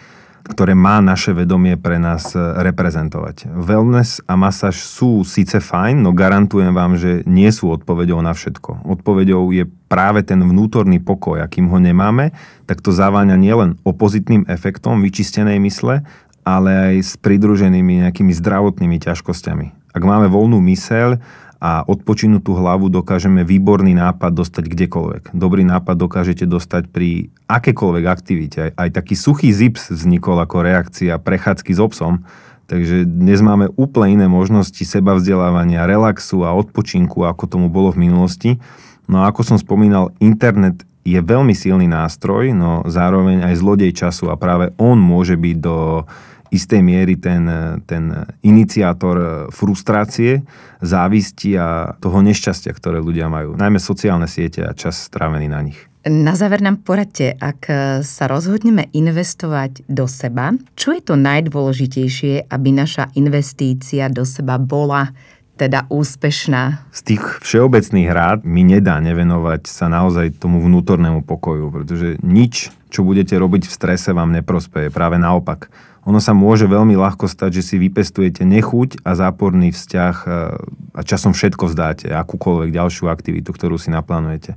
ktoré 0.49 0.73
má 0.73 1.05
naše 1.05 1.37
vedomie 1.37 1.77
pre 1.77 2.01
nás 2.01 2.33
e, 2.33 2.41
reprezentovať. 2.41 3.53
Wellness 3.53 4.25
a 4.25 4.35
masáž 4.35 4.81
sú 4.81 5.23
síce 5.23 5.61
fajn, 5.61 6.01
no 6.01 6.17
garantujem 6.17 6.73
vám, 6.73 6.97
že 6.97 7.21
nie 7.29 7.53
sú 7.53 7.69
odpovedou 7.69 8.19
na 8.25 8.33
všetko. 8.33 8.89
Odpovedou 8.89 9.53
je 9.53 9.69
práve 9.87 10.25
ten 10.25 10.41
vnútorný 10.41 10.99
pokoj, 10.99 11.45
akým 11.45 11.69
ho 11.69 11.79
nemáme, 11.79 12.33
tak 12.65 12.81
to 12.81 12.91
zaváňa 12.91 13.37
nielen 13.37 13.77
opozitným 13.85 14.49
efektom 14.49 15.05
vyčistenej 15.05 15.61
mysle, 15.61 16.03
ale 16.49 16.71
aj 16.73 16.95
s 17.05 17.13
pridruženými 17.21 18.09
nejakými 18.09 18.33
zdravotnými 18.33 18.97
ťažkosťami. 19.05 19.93
Ak 19.93 20.03
máme 20.05 20.33
voľnú 20.33 20.65
myseľ 20.65 21.21
a 21.59 21.83
odpočinutú 21.83 22.55
hlavu 22.55 22.87
dokážeme 22.87 23.43
výborný 23.43 23.91
nápad 23.99 24.31
dostať 24.31 24.65
kdekoľvek. 24.71 25.23
Dobrý 25.35 25.67
nápad 25.67 25.99
dokážete 25.99 26.47
dostať 26.47 26.87
pri 26.95 27.35
akékoľvek 27.51 28.05
aktivite. 28.07 28.63
Aj 28.79 28.89
taký 28.95 29.19
suchý 29.19 29.51
zips 29.51 29.91
vznikol 29.91 30.39
ako 30.39 30.63
reakcia 30.63 31.19
prechádzky 31.19 31.75
s 31.75 31.81
obsom, 31.83 32.23
takže 32.71 33.03
dnes 33.03 33.43
máme 33.43 33.75
úplne 33.75 34.23
iné 34.23 34.27
možnosti 34.31 34.81
seba 34.87 35.19
vzdelávania, 35.19 35.91
relaxu 35.91 36.47
a 36.47 36.55
odpočinku, 36.55 37.27
ako 37.27 37.51
tomu 37.51 37.67
bolo 37.67 37.91
v 37.91 38.07
minulosti. 38.07 38.63
No 39.11 39.27
a 39.27 39.35
ako 39.35 39.43
som 39.43 39.59
spomínal, 39.59 40.15
internet 40.23 40.87
je 41.03 41.19
veľmi 41.19 41.57
silný 41.57 41.89
nástroj, 41.91 42.55
no 42.55 42.85
zároveň 42.87 43.43
aj 43.43 43.55
zlodej 43.59 43.97
času 43.97 44.31
a 44.31 44.39
práve 44.39 44.71
on 44.79 45.01
môže 45.01 45.35
byť 45.35 45.57
do 45.59 46.07
istej 46.51 46.81
miery 46.85 47.17
ten, 47.21 47.45
ten 47.85 48.13
iniciátor 48.43 49.49
frustrácie, 49.53 50.43
závisti 50.81 51.59
a 51.59 51.97
toho 51.99 52.23
nešťastia, 52.23 52.73
ktoré 52.73 53.03
ľudia 53.03 53.27
majú. 53.27 53.59
Najmä 53.59 53.83
sociálne 53.83 54.31
siete 54.31 54.63
a 54.65 54.73
čas 54.73 55.09
strávený 55.09 55.51
na 55.51 55.61
nich. 55.63 55.79
Na 56.09 56.39
záver 56.39 56.65
nám 56.65 56.81
poradte, 56.87 57.37
ak 57.37 57.69
sa 58.01 58.25
rozhodneme 58.31 58.89
investovať 58.97 59.85
do 59.91 60.09
seba, 60.09 60.55
čo 60.73 60.95
je 60.95 61.03
to 61.05 61.19
najdôležitejšie, 61.19 62.49
aby 62.49 62.69
naša 62.73 63.13
investícia 63.19 64.09
do 64.09 64.25
seba 64.25 64.57
bola 64.57 65.13
teda 65.59 65.91
úspešná? 65.91 66.87
Z 66.95 67.01
tých 67.03 67.23
všeobecných 67.43 68.09
rád 68.15 68.39
mi 68.47 68.63
nedá 68.63 69.03
nevenovať 69.03 69.67
sa 69.67 69.91
naozaj 69.91 70.39
tomu 70.39 70.63
vnútornému 70.63 71.27
pokoju, 71.27 71.75
pretože 71.75 72.09
nič, 72.23 72.71
čo 72.95 73.03
budete 73.03 73.35
robiť 73.35 73.67
v 73.67 73.75
strese, 73.75 74.15
vám 74.15 74.31
neprospeje. 74.31 74.95
Práve 74.95 75.19
naopak 75.19 75.67
ono 76.09 76.25
sa 76.25 76.33
môže 76.33 76.65
veľmi 76.65 76.97
ľahko 76.97 77.29
stať, 77.29 77.61
že 77.61 77.63
si 77.69 77.77
vypestujete 77.77 78.41
nechuť 78.41 79.05
a 79.05 79.13
záporný 79.13 79.77
vzťah 79.77 80.15
e, 80.25 80.29
a 80.97 81.01
časom 81.05 81.37
všetko 81.37 81.69
vzdáte, 81.69 82.09
akúkoľvek 82.09 82.73
ďalšiu 82.73 83.13
aktivitu, 83.13 83.53
ktorú 83.53 83.77
si 83.77 83.93
naplánujete. 83.93 84.57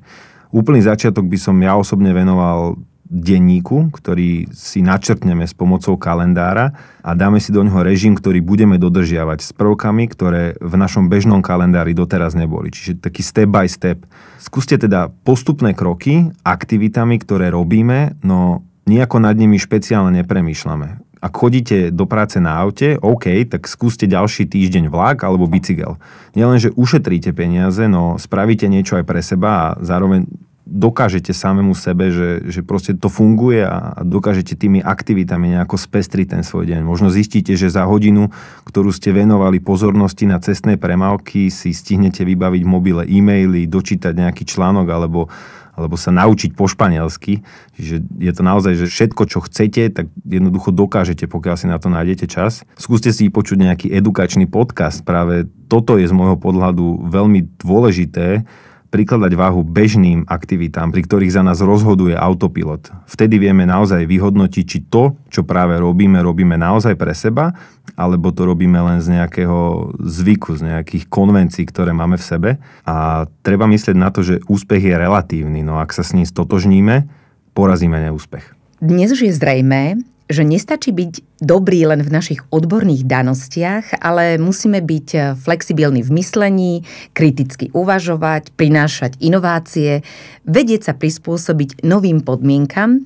Úplný 0.56 0.80
začiatok 0.80 1.28
by 1.28 1.36
som 1.36 1.60
ja 1.60 1.76
osobne 1.76 2.16
venoval 2.16 2.80
denníku, 3.12 3.91
ktorý 3.91 4.47
si 4.56 4.80
načrtneme 4.80 5.43
s 5.43 5.52
pomocou 5.52 6.00
kalendára 6.00 6.71
a 7.04 7.12
dáme 7.12 7.43
si 7.43 7.52
do 7.52 7.60
neho 7.60 7.84
režim, 7.84 8.15
ktorý 8.15 8.39
budeme 8.39 8.80
dodržiavať 8.80 9.43
s 9.43 9.52
prvkami, 9.52 10.08
ktoré 10.08 10.56
v 10.63 10.74
našom 10.80 11.12
bežnom 11.12 11.43
kalendári 11.43 11.91
doteraz 11.91 12.39
neboli. 12.39 12.71
Čiže 12.71 13.04
taký 13.04 13.19
step 13.19 13.52
by 13.52 13.67
step. 13.67 14.08
Skúste 14.39 14.80
teda 14.80 15.12
postupné 15.28 15.76
kroky 15.76 16.32
aktivitami, 16.47 17.19
ktoré 17.19 17.52
robíme, 17.52 18.15
no 18.24 18.63
nejako 18.88 19.19
nad 19.19 19.36
nimi 19.36 19.60
špeciálne 19.60 20.15
nepremýšľame 20.24 21.12
ak 21.21 21.38
chodíte 21.38 21.93
do 21.93 22.10
práce 22.10 22.41
na 22.41 22.58
aute, 22.58 22.97
OK, 22.97 23.45
tak 23.45 23.69
skúste 23.69 24.10
ďalší 24.10 24.50
týždeň 24.50 24.89
vlak 24.89 25.21
alebo 25.21 25.45
bicykel. 25.45 26.02
Nielen, 26.34 26.58
že 26.58 26.74
ušetríte 26.74 27.30
peniaze, 27.38 27.86
no 27.86 28.17
spravíte 28.17 28.65
niečo 28.65 28.97
aj 28.97 29.06
pre 29.06 29.21
seba 29.21 29.50
a 29.54 29.65
zároveň 29.86 30.26
dokážete 30.72 31.36
samému 31.36 31.76
sebe, 31.76 32.16
že, 32.16 32.48
že 32.48 32.64
proste 32.64 32.96
to 32.96 33.12
funguje 33.12 33.68
a 33.68 34.00
dokážete 34.08 34.56
tými 34.56 34.80
aktivitami 34.80 35.52
nejako 35.52 35.76
spestriť 35.76 36.40
ten 36.40 36.44
svoj 36.48 36.72
deň. 36.72 36.88
Možno 36.88 37.12
zistíte, 37.12 37.52
že 37.60 37.68
za 37.68 37.84
hodinu, 37.84 38.32
ktorú 38.64 38.96
ste 38.96 39.12
venovali 39.12 39.60
pozornosti 39.60 40.24
na 40.24 40.40
cestnej 40.40 40.80
premávky, 40.80 41.52
si 41.52 41.76
stihnete 41.76 42.24
vybaviť 42.24 42.64
mobile 42.64 43.04
e-maily, 43.04 43.68
dočítať 43.68 44.16
nejaký 44.16 44.48
článok 44.48 44.88
alebo 44.88 45.28
alebo 45.72 45.96
sa 45.96 46.12
naučiť 46.12 46.52
po 46.52 46.68
španielsky. 46.68 47.48
Čiže 47.80 47.96
je 48.20 48.32
to 48.36 48.44
naozaj, 48.44 48.76
že 48.76 48.92
všetko, 48.92 49.24
čo 49.24 49.40
chcete, 49.40 49.88
tak 49.96 50.12
jednoducho 50.28 50.76
dokážete, 50.76 51.32
pokiaľ 51.32 51.56
si 51.56 51.68
na 51.72 51.80
to 51.80 51.88
nájdete 51.88 52.28
čas. 52.28 52.68
Skúste 52.76 53.16
si 53.16 53.32
počuť 53.32 53.58
nejaký 53.58 53.88
edukačný 53.88 54.52
podcast. 54.52 55.02
Práve 55.08 55.48
toto 55.72 55.96
je 55.96 56.06
z 56.06 56.14
môjho 56.14 56.36
podhľadu 56.36 57.08
veľmi 57.08 57.64
dôležité, 57.64 58.44
prikladať 58.91 59.32
váhu 59.39 59.63
bežným 59.63 60.27
aktivitám, 60.27 60.91
pri 60.91 61.08
ktorých 61.08 61.32
za 61.32 61.41
nás 61.47 61.63
rozhoduje 61.63 62.12
autopilot. 62.12 62.91
Vtedy 63.08 63.39
vieme 63.39 63.63
naozaj 63.63 64.04
vyhodnotiť, 64.04 64.65
či 64.67 64.80
to, 64.91 65.15
čo 65.32 65.47
práve 65.47 65.80
robíme, 65.80 66.19
robíme 66.19 66.60
naozaj 66.60 66.99
pre 66.99 67.15
seba, 67.15 67.56
alebo 67.95 68.36
to 68.36 68.43
robíme 68.43 68.75
len 68.75 68.99
z 68.99 69.15
nejakého 69.15 69.95
zvyku, 69.95 70.60
z 70.60 70.75
nejakých 70.75 71.08
konvencií, 71.08 71.63
ktoré 71.63 71.95
máme 71.95 72.19
v 72.19 72.27
sebe. 72.27 72.49
A 72.84 73.25
treba 73.47 73.63
myslieť 73.63 73.95
na 73.95 74.12
to, 74.12 74.27
že 74.27 74.43
úspech 74.51 74.84
je 74.84 74.95
relatívny, 74.99 75.63
no 75.63 75.80
ak 75.80 75.95
sa 75.95 76.04
s 76.04 76.12
ním 76.12 76.27
stotožníme, 76.27 77.08
porazíme 77.56 77.95
neúspech. 78.12 78.60
Dnes 78.84 79.08
už 79.15 79.23
je 79.23 79.32
zrejmé, 79.32 80.04
že 80.32 80.48
nestačí 80.48 80.96
byť 80.96 81.44
dobrý 81.44 81.86
len 81.86 82.02
v 82.02 82.10
našich 82.10 82.41
odborných 82.50 83.04
danostiach, 83.06 84.00
ale 84.00 84.39
musíme 84.39 84.80
byť 84.80 85.08
eh, 85.13 85.22
flexibilní 85.36 86.02
v 86.02 86.12
myslení, 86.17 86.74
kriticky 87.12 87.70
uvažovať, 87.76 88.56
prinášať 88.56 89.20
inovácie, 89.20 90.02
vedieť 90.48 90.91
sa 90.91 90.94
prispôsobiť 90.96 91.84
novým 91.86 92.24
podmienkam 92.24 93.06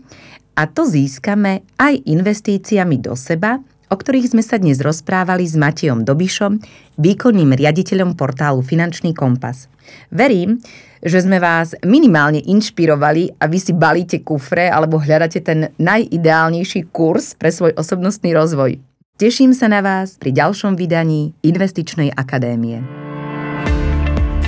a 0.55 0.63
to 0.71 0.87
získame 0.87 1.67
aj 1.75 1.99
investíciami 2.07 3.01
do 3.03 3.17
seba, 3.19 3.59
o 3.91 3.95
ktorých 3.95 4.31
sme 4.33 4.43
sa 4.45 4.55
dnes 4.55 4.79
rozprávali 4.79 5.43
s 5.45 5.59
Matejom 5.59 6.07
Dobišom, 6.07 6.63
výkonným 6.97 7.53
riaditeľom 7.53 8.15
portálu 8.15 8.63
Finančný 8.63 9.11
kompas. 9.11 9.67
Verím, 10.09 10.57
že 11.05 11.21
sme 11.21 11.37
vás 11.37 11.77
minimálne 11.85 12.41
inšpirovali 12.41 13.37
a 13.37 13.45
vy 13.45 13.59
si 13.61 13.71
balíte 13.77 14.25
kufre 14.25 14.73
alebo 14.73 14.97
hľadáte 14.97 15.45
ten 15.45 15.69
najideálnejší 15.77 16.89
kurz 16.89 17.37
pre 17.37 17.53
svoj 17.53 17.77
osobnostný 17.77 18.33
rozvoj. 18.33 18.81
Teším 19.15 19.53
sa 19.53 19.69
na 19.71 19.79
vás 19.79 20.17
pri 20.17 20.33
ďalšom 20.33 20.75
vydaní 20.75 21.37
Investičnej 21.45 22.11
akadémie. 22.11 22.83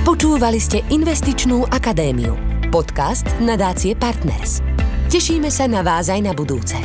Počúvali 0.04 0.58
ste 0.58 0.84
Investičnú 0.92 1.64
akadémiu, 1.70 2.34
podcast 2.74 3.24
nadácie 3.38 3.94
Partners. 3.96 4.60
Tešíme 5.08 5.48
sa 5.48 5.64
na 5.70 5.80
vás 5.80 6.12
aj 6.12 6.20
na 6.20 6.36
budúce. 6.36 6.76